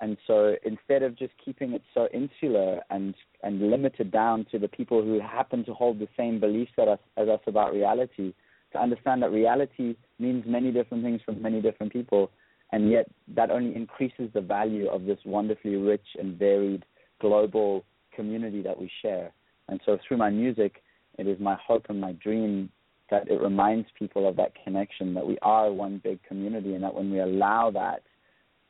And 0.00 0.16
so 0.26 0.56
instead 0.64 1.04
of 1.04 1.16
just 1.16 1.32
keeping 1.44 1.74
it 1.74 1.82
so 1.94 2.08
insular 2.12 2.80
and, 2.90 3.14
and 3.44 3.70
limited 3.70 4.10
down 4.10 4.44
to 4.50 4.58
the 4.58 4.66
people 4.66 5.00
who 5.00 5.20
happen 5.20 5.64
to 5.64 5.74
hold 5.74 6.00
the 6.00 6.08
same 6.16 6.40
beliefs 6.40 6.72
as 6.76 6.88
us, 6.88 6.98
as 7.16 7.28
us 7.28 7.38
about 7.46 7.72
reality, 7.72 8.34
to 8.72 8.80
understand 8.80 9.22
that 9.22 9.30
reality 9.30 9.94
means 10.18 10.44
many 10.44 10.72
different 10.72 11.04
things 11.04 11.20
for 11.24 11.32
many 11.32 11.62
different 11.62 11.92
people, 11.92 12.32
and 12.72 12.90
yet 12.90 13.06
that 13.34 13.50
only 13.50 13.74
increases 13.74 14.30
the 14.32 14.40
value 14.40 14.88
of 14.88 15.04
this 15.04 15.18
wonderfully 15.24 15.76
rich 15.76 16.06
and 16.18 16.38
varied 16.38 16.84
global 17.20 17.84
community 18.14 18.62
that 18.62 18.78
we 18.78 18.90
share. 19.02 19.32
And 19.68 19.80
so 19.86 19.98
through 20.06 20.16
my 20.16 20.30
music, 20.30 20.82
it 21.18 21.26
is 21.26 21.38
my 21.38 21.56
hope 21.64 21.86
and 21.88 22.00
my 22.00 22.12
dream 22.12 22.70
that 23.10 23.28
it 23.28 23.40
reminds 23.40 23.86
people 23.98 24.26
of 24.26 24.36
that 24.36 24.52
connection, 24.64 25.12
that 25.14 25.26
we 25.26 25.38
are 25.42 25.70
one 25.70 26.00
big 26.02 26.22
community, 26.22 26.74
and 26.74 26.82
that 26.82 26.94
when 26.94 27.10
we 27.10 27.20
allow 27.20 27.70
that, 27.70 28.02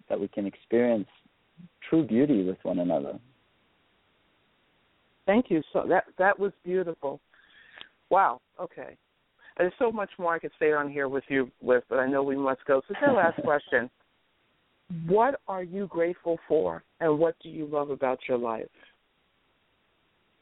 that 0.09 0.19
we 0.19 0.27
can 0.27 0.47
experience 0.47 1.07
true 1.89 2.05
beauty 2.05 2.43
with 2.43 2.59
one 2.65 2.81
another. 2.81 3.19
Thank 5.27 5.47
you. 5.49 5.63
So 5.73 5.85
that 5.89 6.05
that 6.19 6.39
was 6.39 6.53
beautiful. 6.65 7.21
Wow. 8.11 8.41
Okay. 8.61 8.97
There's 9.59 9.73
so 9.79 9.93
much 9.93 10.11
more 10.19 10.35
I 10.35 10.39
could 10.39 10.53
say 10.59 10.73
on 10.73 10.91
here 10.91 11.09
with 11.09 11.25
you 11.29 11.51
with, 11.61 11.85
but 11.89 11.99
I 11.99 12.09
know 12.09 12.23
we 12.23 12.37
must 12.37 12.65
go. 12.67 12.83
So, 12.89 12.95
the 13.07 13.13
last 13.13 13.41
question: 13.45 13.91
What 15.07 15.41
are 15.49 15.63
you 15.63 15.87
grateful 15.87 16.39
for, 16.49 16.83
and 17.01 17.19
what 17.19 17.37
do 17.43 17.49
you 17.49 17.67
love 17.67 17.91
about 17.91 18.21
your 18.29 18.39
life? 18.39 18.67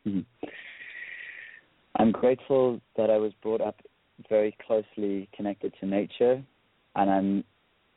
Mm-hmm. 0.07 0.47
I'm 1.97 2.13
grateful 2.13 2.81
that 2.97 3.11
I 3.11 3.17
was 3.17 3.33
brought 3.43 3.61
up 3.61 3.77
very 4.29 4.57
closely 4.67 5.29
connected 5.35 5.75
to 5.81 5.87
nature, 5.87 6.43
and 6.95 7.11
I'm 7.11 7.45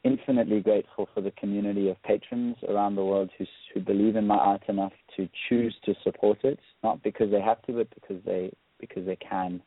infinitely 0.03 0.59
grateful 0.59 1.07
for 1.13 1.21
the 1.21 1.31
community 1.31 1.89
of 1.89 2.01
patrons 2.03 2.57
around 2.67 2.95
the 2.95 3.05
world 3.05 3.29
who 3.37 3.45
who 3.73 3.79
believe 3.79 4.15
in 4.15 4.27
my 4.27 4.35
art 4.35 4.63
enough 4.67 4.91
to 5.15 5.27
choose 5.47 5.75
to 5.85 5.93
support 6.03 6.43
it, 6.43 6.59
not 6.83 7.01
because 7.03 7.31
they 7.31 7.41
have 7.41 7.61
to, 7.63 7.73
but 7.73 7.87
because 7.95 8.21
they 8.25 8.51
because 8.79 9.05
they 9.05 9.15
can. 9.15 9.61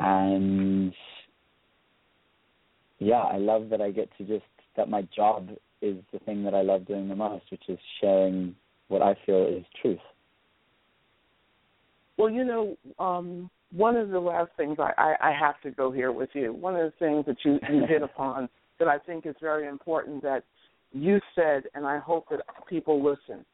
And 0.00 0.92
yeah, 2.98 3.20
I 3.20 3.36
love 3.36 3.68
that 3.70 3.80
I 3.80 3.90
get 3.90 4.08
to 4.18 4.24
just 4.24 4.44
that 4.76 4.88
my 4.88 5.02
job 5.14 5.48
is 5.82 5.96
the 6.12 6.18
thing 6.20 6.44
that 6.44 6.54
I 6.54 6.62
love 6.62 6.86
doing 6.86 7.08
the 7.08 7.16
most, 7.16 7.44
which 7.50 7.62
is 7.68 7.78
sharing 8.00 8.54
what 8.88 9.02
I 9.02 9.16
feel 9.26 9.46
is 9.46 9.64
truth. 9.80 9.98
Well, 12.16 12.30
you 12.30 12.44
know, 12.44 12.76
um, 12.98 13.50
one 13.72 13.96
of 13.96 14.08
the 14.08 14.18
last 14.18 14.50
things 14.56 14.78
I, 14.78 14.92
I, 14.98 15.28
I 15.28 15.32
have 15.32 15.60
to 15.62 15.70
go 15.70 15.92
here 15.92 16.10
with 16.10 16.30
you. 16.32 16.52
One 16.52 16.74
of 16.74 16.82
the 16.82 16.98
things 16.98 17.26
that 17.26 17.36
you, 17.44 17.58
you 17.72 17.86
hit 17.86 18.02
upon 18.10 18.48
that 18.78 18.88
I 18.88 18.98
think 18.98 19.26
is 19.26 19.34
very 19.40 19.68
important 19.68 20.22
that 20.22 20.44
you 20.92 21.20
said, 21.34 21.64
and 21.74 21.86
I 21.86 21.98
hope 21.98 22.28
that 22.30 22.40
people 22.68 23.02
listen. 23.02 23.44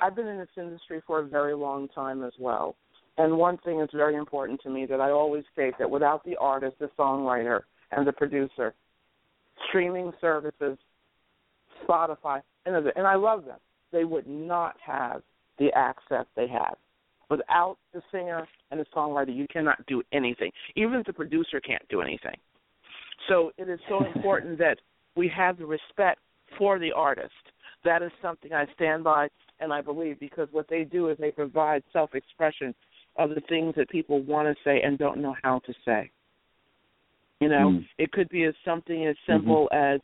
I've 0.00 0.16
been 0.16 0.26
in 0.26 0.38
this 0.38 0.48
industry 0.56 1.00
for 1.06 1.20
a 1.20 1.26
very 1.26 1.54
long 1.54 1.88
time 1.88 2.24
as 2.24 2.32
well. 2.38 2.76
And 3.18 3.36
one 3.36 3.58
thing 3.58 3.80
is 3.80 3.88
very 3.92 4.16
important 4.16 4.60
to 4.62 4.70
me 4.70 4.86
that 4.86 5.00
I 5.00 5.10
always 5.10 5.44
state 5.52 5.74
that 5.78 5.90
without 5.90 6.24
the 6.24 6.36
artist, 6.36 6.78
the 6.78 6.90
songwriter, 6.98 7.60
and 7.90 8.06
the 8.06 8.12
producer, 8.12 8.74
streaming 9.68 10.12
services, 10.20 10.78
Spotify, 11.86 12.40
and, 12.64 12.74
and 12.74 13.06
I 13.06 13.16
love 13.16 13.44
them, 13.44 13.58
they 13.92 14.04
would 14.04 14.26
not 14.26 14.76
have 14.84 15.22
the 15.58 15.68
access 15.74 16.24
they 16.36 16.48
have. 16.48 16.76
Without 17.28 17.76
the 17.92 18.02
singer 18.10 18.46
and 18.70 18.80
the 18.80 18.86
songwriter, 18.94 19.34
you 19.34 19.46
cannot 19.52 19.84
do 19.86 20.02
anything. 20.12 20.50
Even 20.76 21.02
the 21.06 21.12
producer 21.12 21.60
can't 21.60 21.86
do 21.88 22.00
anything. 22.00 22.36
So 23.28 23.52
it 23.58 23.68
is 23.68 23.78
so 23.88 24.04
important 24.14 24.58
that 24.58 24.78
we 25.16 25.28
have 25.28 25.58
the 25.58 25.66
respect 25.66 26.20
for 26.58 26.78
the 26.78 26.92
artist. 26.92 27.32
That 27.84 28.02
is 28.02 28.10
something 28.20 28.52
I 28.52 28.66
stand 28.74 29.04
by 29.04 29.28
and 29.60 29.72
I 29.72 29.80
believe 29.80 30.18
because 30.18 30.48
what 30.50 30.68
they 30.68 30.84
do 30.84 31.08
is 31.08 31.18
they 31.18 31.30
provide 31.30 31.82
self 31.92 32.14
expression 32.14 32.74
of 33.16 33.30
the 33.30 33.42
things 33.48 33.74
that 33.76 33.88
people 33.90 34.22
want 34.22 34.48
to 34.48 34.62
say 34.64 34.80
and 34.82 34.98
don't 34.98 35.20
know 35.20 35.34
how 35.42 35.60
to 35.60 35.74
say. 35.84 36.10
You 37.40 37.48
know, 37.48 37.70
mm. 37.72 37.86
it 37.98 38.12
could 38.12 38.28
be 38.28 38.44
as 38.44 38.54
something 38.64 39.06
as 39.06 39.16
mm-hmm. 39.16 39.32
simple 39.32 39.68
mm-hmm. 39.72 39.94
as 39.94 40.00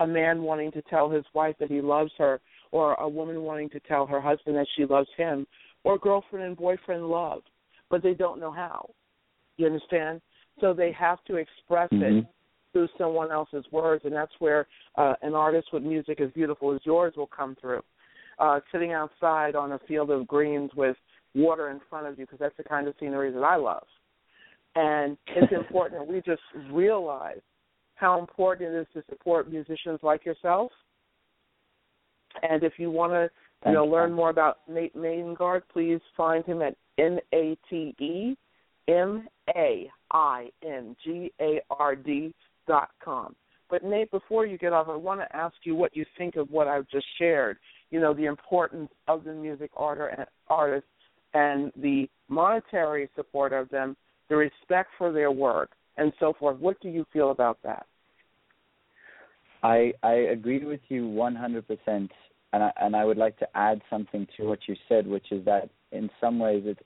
a 0.00 0.06
man 0.06 0.42
wanting 0.42 0.72
to 0.72 0.82
tell 0.82 1.10
his 1.10 1.24
wife 1.34 1.54
that 1.60 1.70
he 1.70 1.80
loves 1.80 2.10
her, 2.18 2.40
or 2.72 2.94
a 2.94 3.08
woman 3.08 3.42
wanting 3.42 3.68
to 3.70 3.80
tell 3.80 4.06
her 4.06 4.20
husband 4.20 4.56
that 4.56 4.66
she 4.76 4.86
loves 4.86 5.08
him, 5.16 5.46
or 5.84 5.98
girlfriend 5.98 6.46
and 6.46 6.56
boyfriend 6.56 7.06
love, 7.06 7.42
but 7.90 8.02
they 8.02 8.14
don't 8.14 8.40
know 8.40 8.50
how. 8.50 8.88
You 9.58 9.66
understand? 9.66 10.22
So 10.60 10.72
they 10.72 10.92
have 10.92 11.22
to 11.26 11.36
express 11.36 11.90
mm-hmm. 11.90 12.18
it 12.18 12.26
through 12.72 12.88
someone 12.96 13.30
else's 13.30 13.64
words, 13.70 14.04
and 14.04 14.14
that's 14.14 14.32
where 14.38 14.66
uh, 14.96 15.14
an 15.22 15.34
artist 15.34 15.68
with 15.72 15.82
music 15.82 16.20
as 16.20 16.30
beautiful 16.30 16.74
as 16.74 16.80
yours 16.84 17.12
will 17.16 17.26
come 17.26 17.56
through. 17.60 17.82
Uh, 18.38 18.60
sitting 18.72 18.92
outside 18.92 19.54
on 19.54 19.72
a 19.72 19.78
field 19.86 20.10
of 20.10 20.26
greens 20.26 20.70
with 20.74 20.96
water 21.34 21.70
in 21.70 21.80
front 21.88 22.06
of 22.06 22.18
you, 22.18 22.26
because 22.26 22.38
that's 22.38 22.56
the 22.56 22.64
kind 22.64 22.88
of 22.88 22.94
scenery 22.98 23.32
that 23.32 23.42
I 23.42 23.56
love. 23.56 23.86
And 24.74 25.16
it's 25.28 25.52
important 25.52 26.00
that 26.00 26.12
we 26.12 26.20
just 26.20 26.42
realize 26.70 27.40
how 27.94 28.18
important 28.18 28.74
it 28.74 28.80
is 28.80 28.86
to 28.94 29.02
support 29.10 29.50
musicians 29.50 29.98
like 30.02 30.24
yourself. 30.24 30.72
And 32.42 32.62
if 32.62 32.74
you 32.78 32.90
want 32.90 33.12
to, 33.12 33.30
you 33.66 33.74
know, 33.74 33.84
learn 33.84 34.12
more 34.12 34.30
about 34.30 34.58
Nate 34.68 34.94
Maingard, 34.94 35.64
please 35.72 36.00
find 36.16 36.44
him 36.44 36.62
at 36.62 36.76
N 36.98 37.18
A 37.34 37.58
T 37.68 37.94
E 37.98 38.36
M 38.88 39.28
A 39.56 39.90
I 40.12 40.48
N 40.64 40.96
G 41.04 41.32
A 41.40 41.60
R 41.70 41.94
D 41.96 42.32
dot 42.66 42.90
com. 43.04 43.34
But 43.68 43.84
Nate, 43.84 44.10
before 44.10 44.46
you 44.46 44.58
get 44.58 44.72
off, 44.72 44.88
I 44.88 44.96
want 44.96 45.20
to 45.20 45.36
ask 45.36 45.54
you 45.64 45.74
what 45.74 45.94
you 45.96 46.04
think 46.16 46.36
of 46.36 46.50
what 46.50 46.68
I've 46.68 46.88
just 46.88 47.06
shared. 47.18 47.58
You 47.90 48.00
know, 48.00 48.14
the 48.14 48.26
importance 48.26 48.90
of 49.08 49.24
the 49.24 49.32
music 49.32 49.70
artist 49.76 50.86
and 51.34 51.72
the 51.76 52.08
monetary 52.28 53.08
support 53.16 53.52
of 53.52 53.68
them, 53.70 53.96
the 54.28 54.36
respect 54.36 54.90
for 54.98 55.12
their 55.12 55.30
work, 55.30 55.70
and 55.96 56.12
so 56.20 56.32
forth. 56.38 56.58
What 56.58 56.80
do 56.80 56.88
you 56.88 57.06
feel 57.12 57.30
about 57.30 57.58
that? 57.62 57.86
I 59.62 59.92
I 60.02 60.14
agree 60.14 60.64
with 60.64 60.80
you 60.88 61.04
100%, 61.04 61.62
and 61.88 62.10
I, 62.52 62.72
and 62.80 62.96
I 62.96 63.04
would 63.04 63.18
like 63.18 63.38
to 63.38 63.48
add 63.54 63.82
something 63.90 64.26
to 64.36 64.46
what 64.46 64.60
you 64.66 64.76
said, 64.88 65.06
which 65.06 65.30
is 65.30 65.44
that 65.44 65.68
in 65.92 66.10
some 66.20 66.38
ways 66.38 66.62
it 66.66 66.78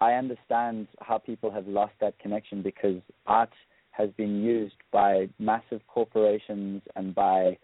I 0.00 0.12
understand 0.12 0.88
how 1.00 1.18
people 1.18 1.50
have 1.50 1.66
lost 1.66 1.94
that 2.00 2.18
connection 2.18 2.62
because 2.62 3.00
art 3.26 3.52
has 3.92 4.10
been 4.16 4.42
used 4.42 4.76
by 4.92 5.28
massive 5.38 5.80
corporations 5.88 6.82
and 6.96 7.14
by 7.14 7.56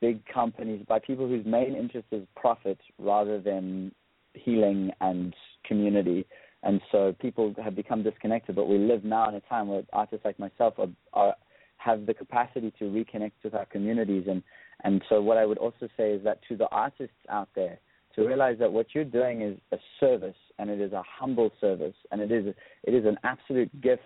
big 0.00 0.24
companies, 0.26 0.84
by 0.88 0.98
people 0.98 1.28
whose 1.28 1.46
main 1.46 1.76
interest 1.76 2.08
is 2.10 2.26
profit 2.34 2.78
rather 2.98 3.40
than 3.40 3.92
healing 4.34 4.90
and 5.00 5.34
community. 5.64 6.26
And 6.62 6.80
so 6.92 7.14
people 7.20 7.54
have 7.62 7.74
become 7.74 8.02
disconnected. 8.02 8.56
But 8.56 8.68
we 8.68 8.78
live 8.78 9.04
now 9.04 9.28
in 9.28 9.34
a 9.34 9.40
time 9.40 9.68
where 9.68 9.82
artists 9.92 10.24
like 10.24 10.38
myself 10.38 10.74
are, 10.78 10.88
are 11.12 11.34
have 11.78 12.04
the 12.04 12.12
capacity 12.12 12.72
to 12.78 12.84
reconnect 12.84 13.32
with 13.42 13.54
our 13.54 13.66
communities. 13.66 14.24
And 14.28 14.42
and 14.84 15.02
so 15.08 15.20
what 15.20 15.36
I 15.36 15.46
would 15.46 15.58
also 15.58 15.88
say 15.96 16.12
is 16.12 16.24
that 16.24 16.40
to 16.48 16.56
the 16.56 16.68
artists 16.68 17.16
out 17.28 17.48
there, 17.54 17.78
to 18.14 18.26
realize 18.26 18.58
that 18.58 18.72
what 18.72 18.86
you're 18.94 19.04
doing 19.04 19.42
is 19.42 19.58
a 19.72 19.78
service, 19.98 20.36
and 20.58 20.70
it 20.70 20.80
is 20.80 20.92
a 20.92 21.02
humble 21.06 21.50
service, 21.60 21.94
and 22.10 22.20
it 22.20 22.30
is 22.30 22.54
it 22.84 22.94
is 22.94 23.04
an 23.06 23.18
absolute 23.24 23.80
gift 23.80 24.02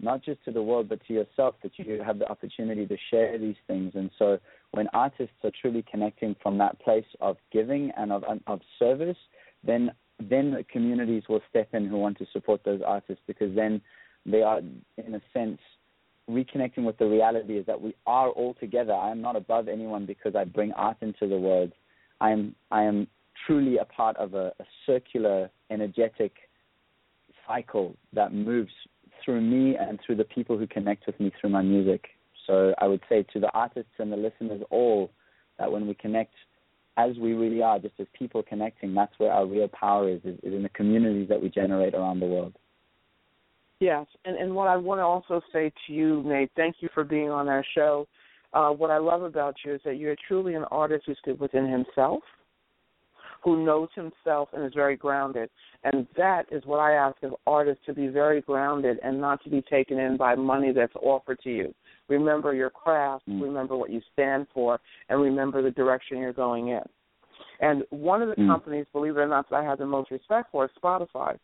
not 0.00 0.22
just 0.22 0.42
to 0.44 0.52
the 0.52 0.62
world 0.62 0.88
but 0.88 1.00
to 1.06 1.12
yourself 1.12 1.54
that 1.62 1.72
you 1.76 2.00
have 2.04 2.18
the 2.18 2.28
opportunity 2.30 2.86
to 2.86 2.96
share 3.10 3.36
these 3.38 3.56
things 3.66 3.92
and 3.94 4.10
so 4.18 4.38
when 4.72 4.86
artists 4.92 5.34
are 5.42 5.50
truly 5.60 5.84
connecting 5.90 6.36
from 6.42 6.58
that 6.58 6.78
place 6.80 7.04
of 7.20 7.36
giving 7.52 7.90
and 7.96 8.12
of 8.12 8.22
of 8.46 8.60
service 8.78 9.16
then 9.64 9.90
then 10.20 10.64
communities 10.70 11.22
will 11.28 11.40
step 11.48 11.68
in 11.74 11.86
who 11.86 11.96
want 11.96 12.18
to 12.18 12.26
support 12.32 12.62
those 12.64 12.80
artists 12.84 13.22
because 13.26 13.54
then 13.54 13.80
they 14.26 14.42
are 14.42 14.58
in 14.58 15.14
a 15.14 15.20
sense 15.32 15.60
reconnecting 16.28 16.84
with 16.84 16.98
the 16.98 17.06
reality 17.06 17.56
is 17.56 17.66
that 17.66 17.80
we 17.80 17.94
are 18.06 18.28
all 18.30 18.54
together. 18.54 18.92
I 18.92 19.10
am 19.10 19.22
not 19.22 19.36
above 19.36 19.68
anyone 19.68 20.06
because 20.06 20.34
I 20.34 20.44
bring 20.44 20.72
art 20.72 20.98
into 21.00 21.26
the 21.26 21.38
world. 21.38 21.72
I 22.20 22.30
am 22.30 22.54
I 22.70 22.82
am 22.82 23.06
truly 23.46 23.78
a 23.78 23.84
part 23.84 24.16
of 24.16 24.34
a, 24.34 24.52
a 24.58 24.64
circular, 24.84 25.50
energetic 25.70 26.32
cycle 27.46 27.96
that 28.12 28.32
moves 28.32 28.72
through 29.24 29.40
me 29.40 29.76
and 29.76 29.98
through 30.04 30.16
the 30.16 30.24
people 30.24 30.58
who 30.58 30.66
connect 30.66 31.06
with 31.06 31.18
me 31.18 31.32
through 31.40 31.50
my 31.50 31.62
music. 31.62 32.08
So 32.46 32.74
I 32.78 32.86
would 32.86 33.02
say 33.08 33.24
to 33.32 33.40
the 33.40 33.50
artists 33.52 33.92
and 33.98 34.12
the 34.12 34.16
listeners 34.16 34.62
all 34.70 35.10
that 35.58 35.70
when 35.70 35.86
we 35.86 35.94
connect 35.94 36.34
as 36.98 37.16
we 37.16 37.32
really 37.32 37.62
are, 37.62 37.78
just 37.78 37.94
as 38.00 38.06
people 38.18 38.42
connecting, 38.42 38.92
that's 38.92 39.12
where 39.18 39.32
our 39.32 39.46
real 39.46 39.68
power 39.68 40.10
is, 40.10 40.20
is, 40.24 40.36
is 40.42 40.52
in 40.52 40.64
the 40.64 40.68
communities 40.70 41.28
that 41.28 41.40
we 41.40 41.48
generate 41.48 41.94
around 41.94 42.18
the 42.20 42.26
world. 42.26 42.54
Yes, 43.80 44.06
and 44.24 44.36
and 44.36 44.52
what 44.52 44.66
I 44.66 44.76
want 44.76 44.98
to 44.98 45.04
also 45.04 45.40
say 45.52 45.72
to 45.86 45.92
you, 45.92 46.24
Nate, 46.26 46.50
thank 46.56 46.76
you 46.80 46.88
for 46.92 47.04
being 47.04 47.30
on 47.30 47.48
our 47.48 47.64
show. 47.76 48.08
Uh, 48.52 48.70
what 48.70 48.90
I 48.90 48.98
love 48.98 49.22
about 49.22 49.54
you 49.64 49.74
is 49.74 49.80
that 49.84 49.98
you're 49.98 50.16
truly 50.26 50.54
an 50.54 50.64
artist 50.72 51.04
who's 51.06 51.18
stood 51.22 51.38
within 51.38 51.70
himself, 51.70 52.22
who 53.44 53.64
knows 53.64 53.88
himself 53.94 54.48
and 54.52 54.64
is 54.64 54.72
very 54.74 54.96
grounded. 54.96 55.48
And 55.84 56.08
that 56.16 56.46
is 56.50 56.64
what 56.64 56.80
I 56.80 56.94
ask 56.94 57.22
of 57.22 57.36
artists 57.46 57.84
to 57.86 57.94
be 57.94 58.08
very 58.08 58.40
grounded 58.40 58.98
and 59.04 59.20
not 59.20 59.44
to 59.44 59.50
be 59.50 59.62
taken 59.62 59.98
in 59.98 60.16
by 60.16 60.34
money 60.34 60.72
that's 60.72 60.96
offered 60.96 61.38
to 61.44 61.50
you. 61.50 61.74
Remember 62.08 62.54
your 62.54 62.70
craft, 62.70 63.28
mm. 63.28 63.42
remember 63.42 63.76
what 63.76 63.90
you 63.90 64.00
stand 64.12 64.46
for, 64.52 64.80
and 65.08 65.20
remember 65.20 65.62
the 65.62 65.70
direction 65.70 66.18
you're 66.18 66.32
going 66.32 66.68
in. 66.68 66.82
And 67.60 67.82
one 67.90 68.22
of 68.22 68.28
the 68.28 68.34
mm. 68.34 68.48
companies, 68.48 68.86
believe 68.92 69.16
it 69.16 69.20
or 69.20 69.28
not, 69.28 69.50
that 69.50 69.56
I 69.56 69.64
have 69.64 69.78
the 69.78 69.86
most 69.86 70.10
respect 70.10 70.50
for 70.52 70.64
is 70.64 70.70
Spotify. 70.82 71.36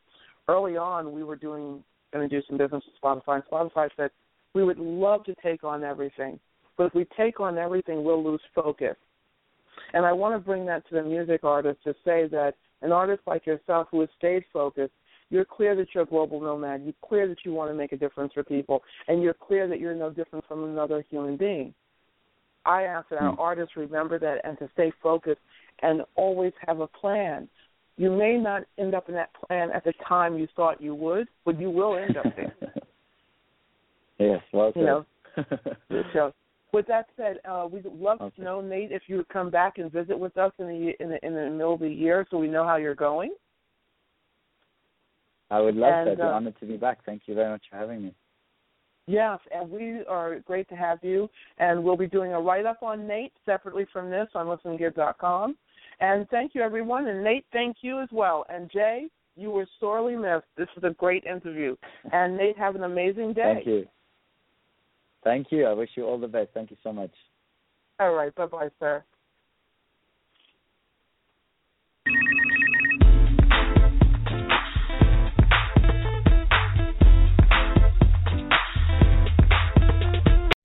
Early 0.49 0.77
on, 0.77 1.13
we 1.13 1.23
were 1.25 1.37
doing 1.37 1.83
going 2.13 2.29
to 2.29 2.41
do 2.41 2.47
some 2.49 2.57
business 2.57 2.83
with 2.87 3.01
Spotify, 3.03 3.35
and 3.37 3.45
Spotify 3.45 3.89
said 3.97 4.11
we 4.55 4.65
would 4.65 4.79
love 4.79 5.25
to 5.25 5.35
take 5.43 5.65
on 5.65 5.83
everything, 5.83 6.39
but 6.79 6.85
if 6.85 6.95
we 6.95 7.07
take 7.17 7.41
on 7.41 7.59
everything, 7.59 8.05
we'll 8.05 8.23
lose 8.23 8.41
focus. 8.55 8.97
And 9.93 10.07
I 10.07 10.13
want 10.13 10.35
to 10.35 10.39
bring 10.39 10.65
that 10.67 10.89
to 10.89 10.95
the 10.95 11.03
music 11.03 11.43
artist 11.43 11.81
to 11.85 11.93
say 12.05 12.29
that 12.29 12.55
an 12.83 12.93
artist 12.93 13.23
like 13.27 13.47
yourself 13.47 13.89
who 13.91 14.01
has 14.01 14.09
stayed 14.17 14.45
focused 14.53 14.93
you're 15.31 15.45
clear 15.45 15.75
that 15.77 15.89
you're 15.95 16.05
a 16.05 16.07
global 16.07 16.41
nomad. 16.41 16.83
You're 16.85 16.95
clear 17.07 17.29
that 17.29 17.39
you 17.45 17.53
want 17.53 17.71
to 17.71 17.75
make 17.75 17.93
a 17.93 17.97
difference 17.97 18.33
for 18.33 18.43
people, 18.43 18.83
and 19.09 19.23
you're 19.23 19.35
clear 19.35 19.69
that 19.69 19.81
you're 19.81 19.95
no 19.95 20.11
different 20.11 20.45
from 20.47 20.65
another 20.65 21.05
human 21.11 21.37
being. 21.37 21.75
I 22.67 22.85
ask 22.85 23.09
that 23.11 23.21
our 23.21 23.33
hmm. 23.33 23.41
artists 23.41 23.77
remember 23.77 24.19
that 24.19 24.39
and 24.45 24.59
to 24.59 24.69
stay 24.73 24.93
focused 25.03 25.41
and 25.83 26.03
always 26.15 26.53
have 26.67 26.81
a 26.81 26.87
plan. 26.87 27.49
You 27.97 28.11
may 28.11 28.37
not 28.37 28.63
end 28.79 28.95
up 28.95 29.09
in 29.09 29.15
that 29.15 29.31
plan 29.35 29.71
at 29.71 29.85
the 29.85 29.93
time 30.07 30.37
you 30.39 30.49
thought 30.57 30.81
you 30.81 30.95
would, 30.95 31.29
but 31.45 31.61
you 31.61 31.71
will 31.71 31.97
end 31.97 32.17
up 32.17 32.25
there. 32.37 32.55
yes, 34.19 34.41
well 34.53 34.73
said. 34.73 34.81
You 34.81 34.87
know, 34.87 35.07
so 36.13 36.33
with 36.73 36.87
that 36.89 37.07
said, 37.17 37.39
uh, 37.49 37.69
we'd 37.71 37.85
love 37.85 38.21
okay. 38.21 38.37
to 38.37 38.43
know, 38.43 38.61
Nate, 38.61 38.91
if 38.91 39.03
you 39.07 39.19
would 39.19 39.29
come 39.29 39.51
back 39.51 39.79
and 39.79 39.93
visit 39.93 40.19
with 40.19 40.37
us 40.37 40.53
in 40.59 40.67
the 40.67 40.93
in 41.01 41.11
the, 41.11 41.25
in 41.25 41.35
the 41.35 41.51
middle 41.51 41.75
of 41.75 41.81
the 41.81 41.89
year, 41.89 42.27
so 42.31 42.39
we 42.39 42.49
know 42.49 42.65
how 42.65 42.77
you're 42.77 42.97
going. 42.97 43.31
I 45.55 45.61
would 45.61 45.77
love 45.77 45.93
and, 45.93 46.19
that. 46.19 46.25
Uh, 46.25 46.31
honored 46.31 46.59
to 46.59 46.67
be 46.67 46.77
back. 46.77 47.05
Thank 47.07 47.23
you 47.27 47.35
very 47.35 47.49
much 47.49 47.63
for 47.71 47.77
having 47.77 48.03
me. 48.03 48.15
Yes, 49.07 49.39
and 49.55 49.71
we 49.71 50.05
are 50.09 50.41
great 50.41 50.69
to 50.71 50.75
have 50.75 50.99
you. 51.03 51.29
And 51.59 51.85
we'll 51.85 51.97
be 51.97 52.09
doing 52.09 52.33
a 52.33 52.41
write 52.41 52.67
up 52.67 52.83
on 52.83 53.07
Nate 53.07 53.33
separately 53.47 53.87
from 53.93 54.11
this 54.11 54.27
on 54.35 54.47
listengive.com. 54.47 55.57
And 56.01 56.29
thank 56.31 56.57
you, 56.57 56.63
everyone. 56.63 57.07
And 57.07 57.23
Nate, 57.23 57.47
thank 57.53 57.77
you 57.83 58.01
as 58.01 58.09
well. 58.11 58.45
And 58.49 58.69
Jaee, 58.69 59.11
you 59.37 59.53
were 59.53 59.67
sorely 59.79 60.17
missed. 60.17 60.47
This 60.57 60.69
was 60.75 60.91
a 60.91 60.95
great 60.95 61.25
interview. 61.25 61.77
And 62.13 62.37
Nate, 62.37 62.59
have 62.59 62.75
an 62.75 62.83
amazing 62.83 63.35
day. 63.35 63.53
Thank 63.55 63.67
you. 63.67 63.87
Thank 65.23 65.47
you. 65.51 65.67
I 65.67 65.73
wish 65.73 65.91
you 65.95 66.05
all 66.05 66.19
the 66.19 66.27
best. 66.27 66.49
Thank 66.53 66.73
you 66.73 66.77
so 66.83 66.93
much. 66.93 67.13
All 68.01 68.15
right. 68.15 68.35
Bye 68.35 68.47
bye, 68.47 68.71
sir. 68.81 69.05